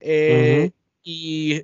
eh, 0.00 0.70
y 1.04 1.62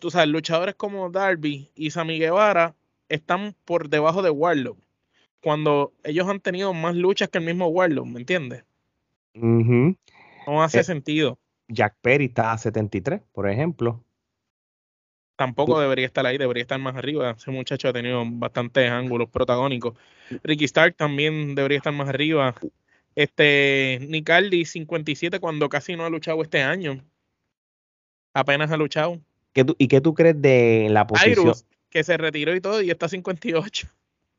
tú 0.00 0.10
sabes, 0.10 0.28
luchadores 0.28 0.74
como 0.74 1.10
Darby 1.10 1.70
y 1.76 1.90
Sammy 1.90 2.18
Guevara 2.18 2.74
están 3.08 3.54
por 3.64 3.88
debajo 3.88 4.22
de 4.22 4.30
Warlock 4.30 4.83
cuando 5.44 5.92
ellos 6.04 6.26
han 6.26 6.40
tenido 6.40 6.72
más 6.72 6.96
luchas 6.96 7.28
que 7.28 7.36
el 7.36 7.44
mismo 7.44 7.66
Warlock, 7.68 8.06
¿me 8.06 8.18
entiendes? 8.18 8.64
No 9.34 10.62
hace 10.62 10.80
eh, 10.80 10.84
sentido. 10.84 11.38
Jack 11.68 11.96
Perry 12.00 12.24
está 12.24 12.52
a 12.52 12.56
73, 12.56 13.20
por 13.30 13.50
ejemplo. 13.50 14.02
Tampoco 15.36 15.78
debería 15.78 16.06
estar 16.06 16.24
ahí, 16.24 16.38
debería 16.38 16.62
estar 16.62 16.80
más 16.80 16.96
arriba. 16.96 17.32
Ese 17.36 17.50
muchacho 17.50 17.88
ha 17.88 17.92
tenido 17.92 18.24
bastantes 18.26 18.90
ángulos 18.90 19.28
protagónicos. 19.28 19.98
Ricky 20.42 20.64
Stark 20.64 20.96
también 20.96 21.54
debería 21.54 21.76
estar 21.76 21.92
más 21.92 22.08
arriba. 22.08 22.54
Este, 23.14 23.98
Nicaldi 24.08 24.64
57 24.64 25.40
cuando 25.40 25.68
casi 25.68 25.94
no 25.94 26.06
ha 26.06 26.10
luchado 26.10 26.40
este 26.40 26.62
año. 26.62 27.04
Apenas 28.32 28.70
ha 28.70 28.78
luchado. 28.78 29.20
¿Y 29.76 29.88
qué 29.88 30.00
tú 30.00 30.14
crees 30.14 30.40
de 30.40 30.88
la 30.90 31.06
posición? 31.06 31.52
que 31.90 32.02
se 32.02 32.16
retiró 32.16 32.56
y 32.56 32.60
todo 32.60 32.80
y 32.80 32.90
está 32.90 33.08
58. 33.08 33.88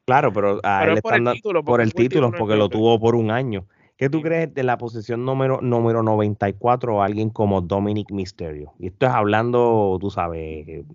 Claro, 0.05 0.31
pero, 0.31 0.61
por 1.01 1.15
el 1.15 1.33
título, 1.33 1.63
por 1.63 1.81
el 1.81 1.93
título 1.93 2.31
porque 2.31 2.55
lo 2.55 2.69
tuvo 2.69 2.99
por 2.99 3.15
un 3.15 3.31
año. 3.31 3.67
¿Qué 3.97 4.09
tú 4.09 4.21
crees 4.21 4.53
de 4.53 4.63
la 4.63 4.77
posición 4.77 5.25
número, 5.25 5.61
número 5.61 6.03
94 6.03 7.01
a 7.01 7.05
alguien 7.05 7.29
como 7.29 7.61
Dominic 7.61 8.11
Mysterio? 8.11 8.73
Y 8.77 8.87
esto 8.87 9.05
es 9.05 9.11
hablando, 9.13 9.97
tú 9.99 10.11
sabes. 10.11 10.85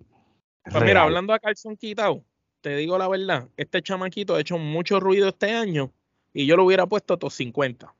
Pues 0.70 0.84
mira, 0.84 1.02
hablando 1.02 1.32
a 1.32 1.38
calzón 1.38 1.76
quitado, 1.76 2.22
te 2.60 2.76
digo 2.76 2.98
la 2.98 3.08
verdad, 3.08 3.48
este 3.56 3.82
chamaquito 3.82 4.34
ha 4.34 4.40
hecho 4.40 4.58
mucho 4.58 5.00
ruido 5.00 5.28
este 5.28 5.50
año 5.50 5.92
y 6.34 6.46
yo 6.46 6.56
lo 6.56 6.64
hubiera 6.64 6.86
puesto 6.86 7.14
a 7.14 7.16
top 7.16 7.30
50. 7.30 7.94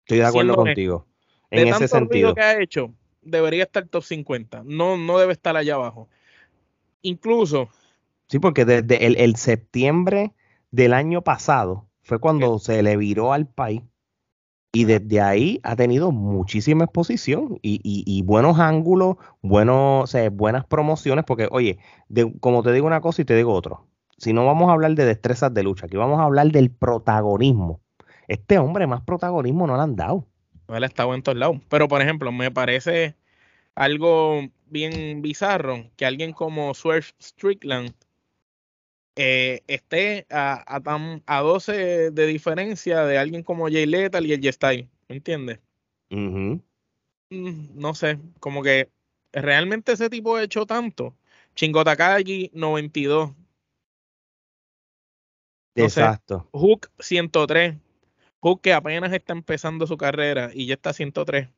Estoy 0.00 0.18
de 0.18 0.24
acuerdo 0.24 0.56
contigo. 0.56 1.06
En 1.50 1.68
ese 1.68 1.86
sentido. 1.86 2.32
Ruido 2.32 2.34
que 2.34 2.42
ha 2.42 2.60
hecho, 2.60 2.92
debería 3.22 3.62
estar 3.62 3.86
top 3.86 4.02
50. 4.02 4.62
No, 4.64 4.96
no 4.98 5.18
debe 5.18 5.32
estar 5.32 5.56
allá 5.56 5.76
abajo. 5.76 6.08
Incluso 7.02 7.68
Sí, 8.28 8.38
porque 8.38 8.64
desde 8.64 9.24
el, 9.24 9.36
septiembre 9.36 10.32
del 10.70 10.92
año 10.92 11.22
pasado 11.22 11.88
fue 12.02 12.18
cuando 12.18 12.58
se 12.58 12.82
le 12.82 12.96
viró 12.96 13.32
al 13.32 13.46
país 13.46 13.82
y 14.72 14.84
desde 14.84 15.20
ahí 15.20 15.60
ha 15.62 15.76
tenido 15.76 16.10
muchísima 16.10 16.84
exposición 16.84 17.58
y, 17.62 18.22
buenos 18.22 18.58
ángulos, 18.58 19.16
buenos, 19.40 20.16
buenas 20.32 20.66
promociones, 20.66 21.24
porque 21.24 21.48
oye, 21.50 21.78
como 22.40 22.62
te 22.62 22.72
digo 22.72 22.86
una 22.86 23.00
cosa 23.00 23.22
y 23.22 23.24
te 23.24 23.36
digo 23.36 23.52
otro, 23.52 23.86
si 24.18 24.32
no 24.32 24.46
vamos 24.46 24.68
a 24.68 24.72
hablar 24.72 24.94
de 24.94 25.04
destrezas 25.04 25.52
de 25.54 25.62
lucha, 25.62 25.86
aquí 25.86 25.96
vamos 25.96 26.18
a 26.18 26.24
hablar 26.24 26.50
del 26.50 26.70
protagonismo. 26.70 27.80
Este 28.26 28.58
hombre 28.58 28.86
más 28.86 29.02
protagonismo 29.02 29.66
no 29.66 29.76
le 29.76 29.82
han 29.82 29.96
dado. 29.96 30.26
No, 30.68 30.76
él 30.76 30.82
ha 30.82 30.86
estado 30.86 31.14
en 31.14 31.22
todos 31.22 31.36
lados. 31.36 31.58
Pero, 31.68 31.88
por 31.88 32.00
ejemplo, 32.00 32.32
me 32.32 32.50
parece 32.50 33.16
algo 33.74 34.40
bien 34.66 35.20
bizarro 35.20 35.90
que 35.96 36.06
alguien 36.06 36.32
como 36.32 36.74
Swerve 36.74 37.06
Strickland 37.20 37.94
eh, 39.16 39.62
esté 39.66 40.26
a, 40.30 40.62
a, 40.66 41.18
a 41.26 41.40
12 41.40 42.10
de 42.10 42.26
diferencia 42.26 43.04
de 43.04 43.18
alguien 43.18 43.42
como 43.42 43.68
Jay 43.68 43.86
Lethal 43.86 44.26
y 44.26 44.32
el 44.32 44.40
J-Style, 44.40 44.88
¿me 45.08 45.16
entiendes? 45.16 45.60
Mm, 47.30 47.80
no 47.80 47.94
sé, 47.94 48.18
como 48.40 48.62
que 48.62 48.90
realmente 49.32 49.92
ese 49.92 50.10
tipo 50.10 50.36
ha 50.36 50.42
hecho 50.42 50.66
tanto. 50.66 51.16
Chingo 51.54 51.84
Takagi 51.84 52.50
92. 52.54 53.32
Exacto. 55.76 56.48
Hook 56.52 56.90
103. 56.98 57.76
Hook 58.40 58.60
que 58.60 58.72
apenas 58.72 59.12
está 59.12 59.32
empezando 59.32 59.86
su 59.86 59.96
carrera 59.96 60.50
y 60.52 60.66
ya 60.66 60.74
está 60.74 60.92
103 60.92 61.48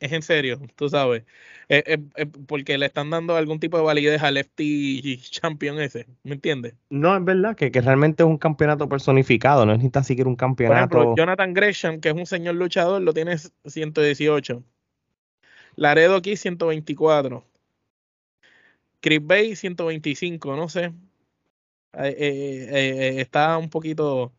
es 0.00 0.12
en 0.12 0.22
serio, 0.22 0.60
tú 0.76 0.88
sabes. 0.88 1.24
porque 2.46 2.78
le 2.78 2.86
están 2.86 3.10
dando 3.10 3.36
algún 3.36 3.60
tipo 3.60 3.76
de 3.76 3.82
validez 3.82 4.22
al 4.22 4.34
Lefty 4.34 5.18
Champion 5.18 5.80
ese, 5.80 6.06
¿me 6.22 6.34
entiendes? 6.34 6.74
No, 6.90 7.16
es 7.16 7.24
verdad 7.24 7.56
que, 7.56 7.70
realmente 7.70 8.22
es 8.22 8.28
un 8.28 8.38
campeonato 8.38 8.88
personificado, 8.88 9.66
no 9.66 9.72
es 9.72 9.82
ni 9.82 9.90
tan 9.90 10.04
siquiera 10.04 10.28
un 10.28 10.36
campeonato. 10.36 10.88
Por 10.88 10.98
ejemplo, 11.02 11.16
Jonathan 11.16 11.54
Gresham, 11.54 12.00
que 12.00 12.08
es 12.08 12.14
un 12.14 12.26
señor 12.26 12.54
luchador, 12.54 13.02
lo 13.02 13.12
tiene 13.12 13.36
118. 13.64 14.62
Laredo 15.78 16.16
aquí 16.16 16.36
124. 16.36 17.44
Chris 19.00 19.20
Bay 19.24 19.54
125, 19.56 20.56
no 20.56 20.68
sé. 20.68 20.86
Eh, 21.94 22.16
eh, 22.18 22.68
eh, 22.70 23.20
está 23.20 23.56
un 23.58 23.70
poquito. 23.70 24.32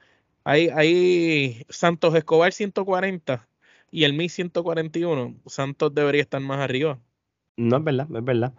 Ahí, 0.43 0.69
ahí 0.69 1.65
Santos 1.69 2.15
Escobar 2.15 2.53
140 2.53 3.48
y 3.91 4.03
el 4.03 4.13
1141, 4.13 5.35
Santos 5.45 5.93
debería 5.93 6.21
estar 6.21 6.41
más 6.41 6.59
arriba. 6.59 6.99
No 7.57 7.77
es 7.77 7.83
verdad, 7.83 8.07
es 8.15 8.23
verdad. 8.23 8.53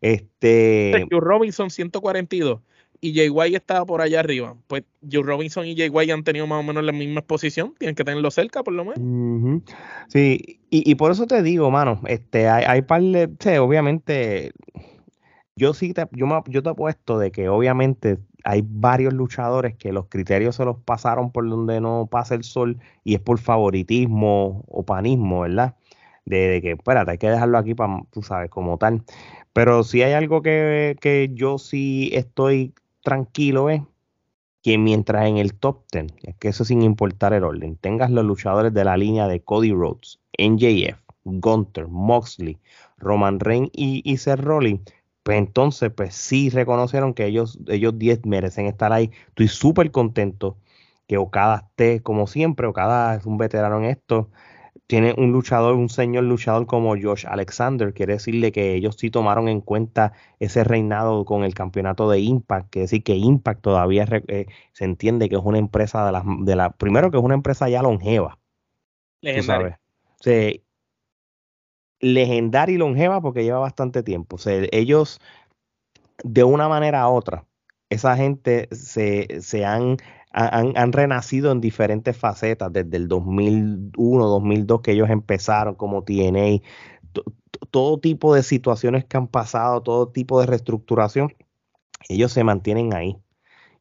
Este. 0.00 1.06
Joe 1.10 1.20
Robinson 1.20 1.70
142 1.70 2.60
y 3.02 3.14
Jay 3.14 3.28
White 3.28 3.56
estaba 3.56 3.84
por 3.84 4.00
allá 4.00 4.20
arriba. 4.20 4.56
Pues 4.68 4.84
Joe 5.10 5.24
Robinson 5.24 5.66
y 5.66 5.76
Jay 5.76 5.88
White 5.88 6.12
han 6.12 6.22
tenido 6.22 6.46
más 6.46 6.60
o 6.60 6.62
menos 6.62 6.84
la 6.84 6.92
misma 6.92 7.20
posición, 7.20 7.74
tienen 7.78 7.96
que 7.96 8.04
tenerlo 8.04 8.30
cerca 8.30 8.62
por 8.62 8.72
lo 8.72 8.84
menos. 8.84 9.62
Sí, 10.06 10.60
y, 10.70 10.94
por 10.94 11.10
eso 11.10 11.26
te 11.26 11.42
digo, 11.42 11.70
mano, 11.70 12.00
este, 12.06 12.48
hay, 12.48 12.64
hay 12.64 12.82
par 12.82 13.02
de, 13.02 13.58
obviamente, 13.58 14.52
yo 15.56 15.74
sí 15.74 15.92
te, 15.92 16.06
yo, 16.12 16.26
me, 16.26 16.40
yo 16.46 16.62
te 16.62 16.70
apuesto 16.70 17.18
de 17.18 17.32
que 17.32 17.48
obviamente 17.48 18.18
hay 18.44 18.62
varios 18.64 19.12
luchadores 19.12 19.76
que 19.76 19.92
los 19.92 20.06
criterios 20.06 20.56
se 20.56 20.64
los 20.64 20.78
pasaron 20.78 21.30
por 21.30 21.48
donde 21.48 21.80
no 21.80 22.08
pasa 22.10 22.34
el 22.34 22.44
sol 22.44 22.78
y 23.04 23.14
es 23.14 23.20
por 23.20 23.38
favoritismo 23.38 24.64
o 24.68 24.84
panismo, 24.84 25.40
¿verdad? 25.40 25.76
De, 26.24 26.60
que, 26.62 26.72
espérate, 26.72 27.12
hay 27.12 27.18
que 27.18 27.30
dejarlo 27.30 27.58
aquí 27.58 27.74
para, 27.74 28.02
tú 28.10 28.22
sabes, 28.22 28.50
como 28.50 28.78
tal. 28.78 29.02
Pero 29.52 29.82
si 29.82 30.02
hay 30.02 30.12
algo 30.12 30.42
que, 30.42 30.96
que 31.00 31.30
yo 31.34 31.58
sí 31.58 32.10
estoy 32.12 32.74
tranquilo 33.02 33.70
es 33.70 33.82
que 34.62 34.78
mientras 34.78 35.26
en 35.26 35.38
el 35.38 35.54
top 35.54 35.82
10, 35.92 36.06
es 36.22 36.36
que 36.36 36.48
eso 36.48 36.64
sin 36.64 36.82
importar 36.82 37.32
el 37.32 37.44
orden, 37.44 37.76
tengas 37.76 38.10
los 38.10 38.24
luchadores 38.24 38.72
de 38.72 38.84
la 38.84 38.96
línea 38.96 39.26
de 39.26 39.40
Cody 39.40 39.72
Rhodes, 39.72 40.20
NJF, 40.38 40.98
Gunter, 41.24 41.88
Moxley, 41.88 42.58
Roman 42.96 43.40
Reigns 43.40 43.70
y, 43.72 44.02
y 44.04 44.16
Seth 44.16 44.40
Rollins, 44.40 44.82
pues 45.22 45.38
entonces, 45.38 45.90
pues 45.94 46.14
sí 46.14 46.50
reconocieron 46.50 47.14
que 47.14 47.26
ellos, 47.26 47.58
ellos 47.68 47.98
10 47.98 48.24
merecen 48.26 48.66
estar 48.66 48.92
ahí. 48.92 49.10
Estoy 49.28 49.48
súper 49.48 49.90
contento 49.90 50.56
que 51.06 51.18
Okada 51.18 51.68
esté, 51.68 52.02
como 52.02 52.26
siempre, 52.26 52.66
Okada 52.66 53.14
es 53.16 53.26
un 53.26 53.38
veterano 53.38 53.78
en 53.78 53.84
esto. 53.84 54.30
Tiene 54.86 55.14
un 55.16 55.32
luchador, 55.32 55.74
un 55.74 55.88
señor 55.88 56.24
luchador 56.24 56.66
como 56.66 56.96
Josh 57.00 57.26
Alexander, 57.26 57.94
quiere 57.94 58.14
decirle 58.14 58.52
que 58.52 58.74
ellos 58.74 58.96
sí 58.98 59.10
tomaron 59.10 59.48
en 59.48 59.60
cuenta 59.60 60.12
ese 60.40 60.64
reinado 60.64 61.24
con 61.24 61.44
el 61.44 61.54
campeonato 61.54 62.10
de 62.10 62.20
Impact, 62.20 62.70
quiere 62.70 62.84
decir 62.84 63.02
que 63.02 63.14
Impact 63.14 63.62
todavía 63.62 64.06
eh, 64.28 64.46
se 64.72 64.84
entiende 64.84 65.28
que 65.28 65.36
es 65.36 65.42
una 65.44 65.58
empresa 65.58 66.04
de 66.04 66.12
la, 66.12 66.24
de 66.40 66.56
la, 66.56 66.70
primero 66.70 67.10
que 67.10 67.18
es 67.18 67.22
una 67.22 67.34
empresa 67.34 67.68
ya 67.68 67.82
longeva. 67.82 68.38
Legendaria. 69.20 69.80
Sí, 70.20 70.62
legendaria 72.02 72.74
y 72.74 72.78
longeva 72.78 73.22
porque 73.22 73.44
lleva 73.44 73.60
bastante 73.60 74.02
tiempo. 74.02 74.36
O 74.36 74.38
sea, 74.38 74.66
ellos, 74.72 75.20
de 76.22 76.44
una 76.44 76.68
manera 76.68 77.08
u 77.08 77.14
otra, 77.14 77.46
esa 77.88 78.16
gente 78.16 78.68
se, 78.72 79.40
se 79.40 79.64
han, 79.64 79.96
han, 80.32 80.92
renacido 80.92 81.52
en 81.52 81.60
diferentes 81.60 82.16
facetas, 82.16 82.72
desde 82.72 82.96
el 82.96 83.08
2001, 83.08 84.26
2002 84.26 84.80
que 84.82 84.92
ellos 84.92 85.10
empezaron 85.10 85.74
como 85.74 86.04
TNA, 86.04 86.60
todo 87.70 88.00
tipo 88.00 88.34
de 88.34 88.42
situaciones 88.42 89.04
que 89.04 89.16
han 89.16 89.28
pasado, 89.28 89.82
todo 89.82 90.08
tipo 90.08 90.40
de 90.40 90.46
reestructuración, 90.46 91.34
ellos 92.08 92.32
se 92.32 92.44
mantienen 92.44 92.94
ahí. 92.94 93.16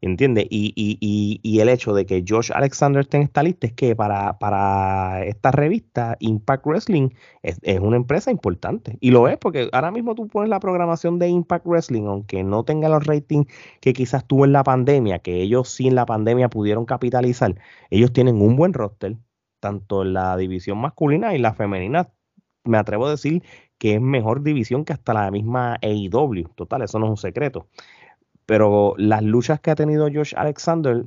¿Entiendes? 0.03 0.47
Y, 0.49 0.73
y, 0.75 1.39
y, 1.43 1.59
el 1.59 1.69
hecho 1.69 1.93
de 1.93 2.07
que 2.07 2.25
Josh 2.27 2.51
Alexander 2.55 3.01
esté 3.01 3.17
en 3.17 3.23
esta 3.23 3.43
lista 3.43 3.67
es 3.67 3.73
que 3.73 3.95
para, 3.95 4.39
para 4.39 5.23
esta 5.25 5.51
revista, 5.51 6.17
Impact 6.19 6.65
Wrestling 6.65 7.09
es, 7.43 7.59
una 7.79 7.97
empresa 7.97 8.31
importante. 8.31 8.97
Y 8.99 9.11
lo 9.11 9.27
es 9.27 9.37
porque 9.37 9.69
ahora 9.71 9.91
mismo 9.91 10.15
tú 10.15 10.27
pones 10.27 10.49
la 10.49 10.59
programación 10.59 11.19
de 11.19 11.29
Impact 11.29 11.67
Wrestling, 11.67 12.05
aunque 12.07 12.43
no 12.43 12.63
tenga 12.63 12.89
los 12.89 13.05
ratings 13.05 13.45
que 13.79 13.93
quizás 13.93 14.25
tuvo 14.25 14.45
en 14.45 14.53
la 14.53 14.63
pandemia, 14.63 15.19
que 15.19 15.39
ellos 15.39 15.69
sí 15.69 15.87
en 15.87 15.93
la 15.93 16.07
pandemia 16.07 16.49
pudieron 16.49 16.85
capitalizar, 16.85 17.53
ellos 17.91 18.11
tienen 18.11 18.41
un 18.41 18.55
buen 18.55 18.73
roster, 18.73 19.17
tanto 19.59 20.01
en 20.01 20.13
la 20.13 20.35
división 20.35 20.79
masculina 20.79 21.35
y 21.35 21.37
la 21.37 21.53
femenina. 21.53 22.09
Me 22.63 22.79
atrevo 22.79 23.05
a 23.05 23.11
decir 23.11 23.43
que 23.77 23.95
es 23.95 24.01
mejor 24.01 24.41
división 24.41 24.83
que 24.83 24.93
hasta 24.93 25.13
la 25.13 25.29
misma 25.29 25.77
AEW. 25.81 26.49
Total, 26.55 26.81
eso 26.83 26.97
no 26.97 27.05
es 27.05 27.11
un 27.11 27.17
secreto 27.17 27.67
pero 28.45 28.93
las 28.97 29.23
luchas 29.23 29.59
que 29.59 29.71
ha 29.71 29.75
tenido 29.75 30.07
Josh 30.13 30.33
Alexander 30.35 31.05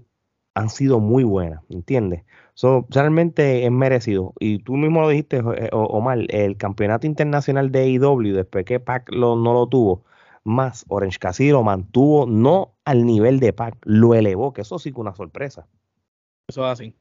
han 0.54 0.70
sido 0.70 1.00
muy 1.00 1.24
buenas, 1.24 1.62
¿entiendes? 1.68 2.24
So, 2.54 2.86
realmente 2.90 3.64
es 3.64 3.70
merecido. 3.72 4.32
Y 4.38 4.60
tú 4.60 4.74
mismo 4.74 5.00
lo 5.00 5.08
dijiste, 5.08 5.38
eh, 5.38 5.68
Omar, 5.72 6.18
el 6.28 6.56
campeonato 6.56 7.06
internacional 7.06 7.72
de 7.72 7.82
AEW, 7.82 8.34
después 8.34 8.64
que 8.64 8.78
Pac 8.78 9.10
no 9.12 9.36
lo 9.36 9.66
tuvo, 9.68 10.04
más 10.44 10.84
Orange 10.88 11.18
Cassidy 11.18 11.50
lo 11.50 11.62
mantuvo 11.62 12.26
no 12.26 12.74
al 12.84 13.04
nivel 13.06 13.40
de 13.40 13.52
Pac, 13.52 13.76
lo 13.84 14.14
elevó, 14.14 14.52
que 14.52 14.60
eso 14.60 14.78
sí 14.78 14.92
que 14.92 15.00
una 15.00 15.14
sorpresa. 15.14 15.66
Eso 16.48 16.64
es 16.64 16.72
así 16.72 16.94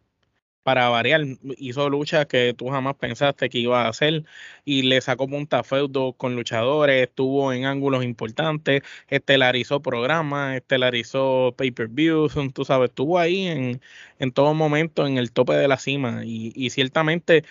para 0.64 0.90
variar, 0.90 1.22
hizo 1.58 1.90
luchas 1.90 2.26
que 2.26 2.54
tú 2.58 2.70
jamás 2.70 2.96
pensaste 2.96 3.50
que 3.50 3.60
iba 3.60 3.84
a 3.86 3.90
hacer 3.90 4.24
y 4.66 4.84
le 4.84 5.02
sacó 5.02 5.28
punta 5.28 5.64
feudo 5.64 6.14
con 6.14 6.36
luchadores, 6.36 7.04
estuvo 7.04 7.54
en 7.54 7.66
ángulos 7.66 8.04
importantes, 8.04 8.82
estelarizó 9.10 9.82
programas, 9.82 10.56
estelarizó 10.58 11.54
pay-per-views, 11.58 12.34
tú 12.54 12.66
sabes, 12.66 12.90
estuvo 12.90 13.20
ahí 13.20 13.48
en, 13.48 13.82
en 14.20 14.32
todo 14.32 14.54
momento 14.54 15.06
en 15.08 15.18
el 15.18 15.32
tope 15.32 15.54
de 15.54 15.68
la 15.68 15.78
cima 15.78 16.24
y, 16.26 16.70
ciertamente 16.70 17.44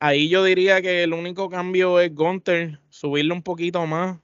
ahí 0.00 0.28
yo 0.28 0.44
diría 0.44 0.82
que 0.82 1.02
el 1.04 1.12
único 1.14 1.50
cambio 1.50 2.00
es 2.00 2.14
Gunter, 2.14 2.80
subirle 2.90 3.34
un 3.34 3.42
poquito 3.42 3.86
más 3.86 4.18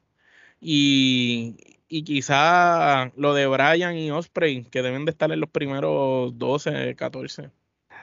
y, 0.60 1.56
y 1.88 2.04
quizá 2.04 3.12
lo 3.16 3.34
de 3.34 3.46
Brian 3.46 3.96
y 3.96 4.10
Osprey, 4.10 4.64
que 4.64 4.82
deben 4.82 5.04
de 5.06 5.12
estar 5.12 5.32
en 5.32 5.40
los 5.40 5.50
primeros 5.50 6.38
12, 6.38 6.96
14. 6.96 7.50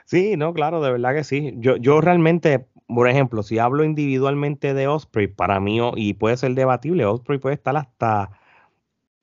Sí, 0.05 0.37
no, 0.37 0.53
claro, 0.53 0.81
de 0.81 0.91
verdad 0.91 1.15
que 1.15 1.23
sí. 1.23 1.53
Yo, 1.57 1.77
yo 1.77 1.99
realmente, 1.99 2.67
por 2.87 3.09
ejemplo, 3.09 3.43
si 3.43 3.57
hablo 3.59 3.83
individualmente 3.83 4.73
de 4.73 4.87
Osprey, 4.87 5.27
para 5.27 5.59
mí, 5.59 5.79
y 5.95 6.13
puede 6.13 6.37
ser 6.37 6.53
debatible, 6.53 7.05
Osprey 7.05 7.39
puede 7.39 7.55
estar 7.55 7.75
hasta 7.75 8.31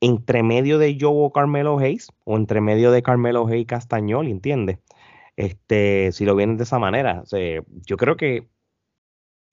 entre 0.00 0.42
medio 0.42 0.78
de 0.78 0.98
Joe 1.00 1.26
o 1.26 1.32
Carmelo 1.32 1.78
Hayes, 1.78 2.08
o 2.24 2.36
entre 2.36 2.60
medio 2.60 2.90
de 2.90 3.02
Carmelo 3.02 3.46
Hayes 3.46 3.66
Castañol, 3.66 4.26
¿entiendes? 4.26 4.78
Este, 5.36 6.10
si 6.12 6.24
lo 6.24 6.34
vienen 6.36 6.56
de 6.56 6.64
esa 6.64 6.78
manera. 6.80 7.22
yo 7.86 7.96
creo 7.96 8.16
que 8.16 8.48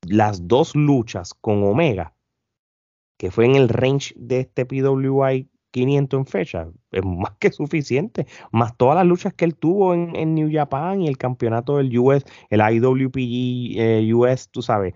las 0.07 0.47
dos 0.47 0.75
luchas 0.75 1.33
con 1.35 1.63
Omega, 1.63 2.15
que 3.17 3.31
fue 3.31 3.45
en 3.45 3.55
el 3.55 3.69
range 3.69 4.13
de 4.17 4.39
este 4.39 4.65
PWI 4.65 5.48
500 5.71 6.17
en 6.19 6.25
fecha, 6.25 6.67
es 6.91 7.03
más 7.05 7.31
que 7.39 7.51
suficiente, 7.51 8.27
más 8.51 8.75
todas 8.77 8.95
las 8.95 9.05
luchas 9.05 9.33
que 9.33 9.45
él 9.45 9.55
tuvo 9.55 9.93
en, 9.93 10.35
New 10.35 10.49
Japan 10.51 11.01
y 11.01 11.07
el 11.07 11.17
campeonato 11.17 11.77
del 11.77 11.97
US, 11.97 12.25
el 12.49 12.61
IWPG 12.61 13.79
eh, 13.79 14.13
US, 14.13 14.49
tú 14.49 14.61
sabes, 14.61 14.93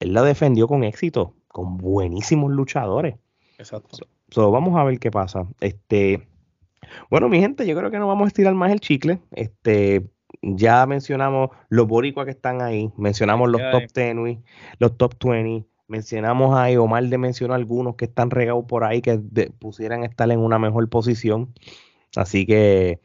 él 0.00 0.12
la 0.12 0.22
defendió 0.22 0.68
con 0.68 0.84
éxito, 0.84 1.34
con 1.48 1.76
buenísimos 1.76 2.50
luchadores. 2.52 3.16
Exacto. 3.58 4.06
vamos 4.50 4.78
a 4.78 4.84
ver 4.84 4.98
qué 4.98 5.10
pasa. 5.10 5.46
Este, 5.60 6.28
bueno, 7.10 7.28
mi 7.28 7.40
gente, 7.40 7.66
yo 7.66 7.76
creo 7.76 7.90
que 7.90 7.98
no 7.98 8.06
vamos 8.06 8.26
a 8.26 8.28
estirar 8.28 8.54
más 8.54 8.70
el 8.72 8.80
chicle. 8.80 9.20
Este, 9.32 10.06
ya 10.42 10.86
mencionamos 10.86 11.50
los 11.68 11.86
boricuas 11.86 12.26
que 12.26 12.32
están 12.32 12.60
ahí, 12.60 12.90
mencionamos 12.96 13.48
los 13.50 13.60
top 13.70 13.84
10, 13.94 14.38
los 14.78 14.96
top 14.96 15.14
20 15.24 15.66
Mencionamos 15.88 16.56
ahí, 16.56 16.76
Omar 16.76 17.04
de 17.04 17.18
mencionó 17.18 17.54
algunos 17.54 17.94
que 17.96 18.06
están 18.06 18.30
regados 18.30 18.64
por 18.66 18.84
ahí 18.84 19.02
que 19.02 19.18
pusieran 19.58 20.02
estar 20.04 20.30
en 20.30 20.40
una 20.40 20.58
mejor 20.58 20.88
posición. 20.88 21.54
Así 22.16 22.46
que, 22.46 23.00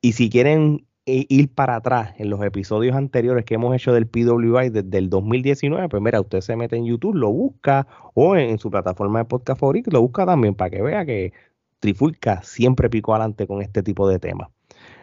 y 0.00 0.12
si 0.12 0.30
quieren 0.30 0.86
ir 1.06 1.52
para 1.54 1.76
atrás 1.76 2.14
en 2.18 2.30
los 2.30 2.42
episodios 2.42 2.96
anteriores 2.96 3.44
que 3.44 3.54
hemos 3.54 3.74
hecho 3.74 3.92
del 3.92 4.06
PWI 4.06 4.70
desde 4.70 4.98
el 4.98 5.10
2019, 5.10 5.88
pues 5.88 6.02
mira, 6.02 6.20
usted 6.20 6.40
se 6.40 6.56
mete 6.56 6.76
en 6.76 6.86
YouTube, 6.86 7.14
lo 7.14 7.30
busca 7.30 7.86
o 8.14 8.36
en, 8.36 8.58
su 8.58 8.70
plataforma 8.70 9.20
de 9.20 9.24
podcast 9.24 9.60
favorito, 9.60 9.90
lo 9.90 10.02
busca 10.02 10.26
también 10.26 10.54
para 10.54 10.70
que 10.70 10.82
vea 10.82 11.04
que 11.04 11.32
Trifulca 11.78 12.42
siempre 12.42 12.90
picó 12.90 13.14
adelante 13.14 13.46
con 13.46 13.62
este 13.62 13.82
tipo 13.82 14.08
de 14.08 14.18
temas. 14.18 14.50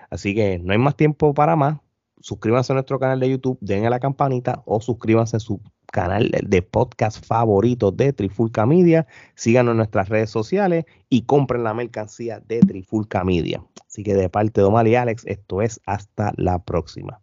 Así 0.10 0.36
que 0.36 0.60
no 0.60 0.74
hay 0.74 0.80
más 0.80 0.96
tiempo 0.96 1.34
para 1.34 1.56
más. 1.56 1.80
Suscríbanse 2.20 2.74
a 2.74 2.76
nuestro 2.76 3.00
canal 3.00 3.20
de 3.20 3.30
YouTube, 3.30 3.58
denle 3.62 3.88
a 3.88 3.92
la 3.92 4.00
campanita 4.00 4.64
o 4.66 4.82
suscríbanse 4.82 5.38
a 5.38 5.40
su 5.40 5.62
canal 5.92 6.32
de 6.44 6.62
podcast 6.62 7.26
favorito 7.26 7.92
de 7.92 8.14
Trifulca 8.14 8.66
Media. 8.66 9.08
Síganos 9.36 9.72
en 9.72 9.78
nuestras 9.78 10.10
redes 10.10 10.30
sociales 10.30 10.86
y 11.10 11.24
compren 11.24 11.64
la 11.64 11.74
mercancía 11.74 12.40
de 12.40 12.60
Trifulca 12.60 13.24
Media. 13.24 13.64
Así 13.88 14.04
que 14.04 14.14
de 14.14 14.30
parte 14.30 14.62
de 14.62 14.68
Omar 14.68 14.88
y 14.88 14.96
Alex, 14.96 15.26
esto 15.26 15.62
es 15.62 15.82
hasta 15.86 16.34
la 16.38 16.60
próxima. 16.60 17.22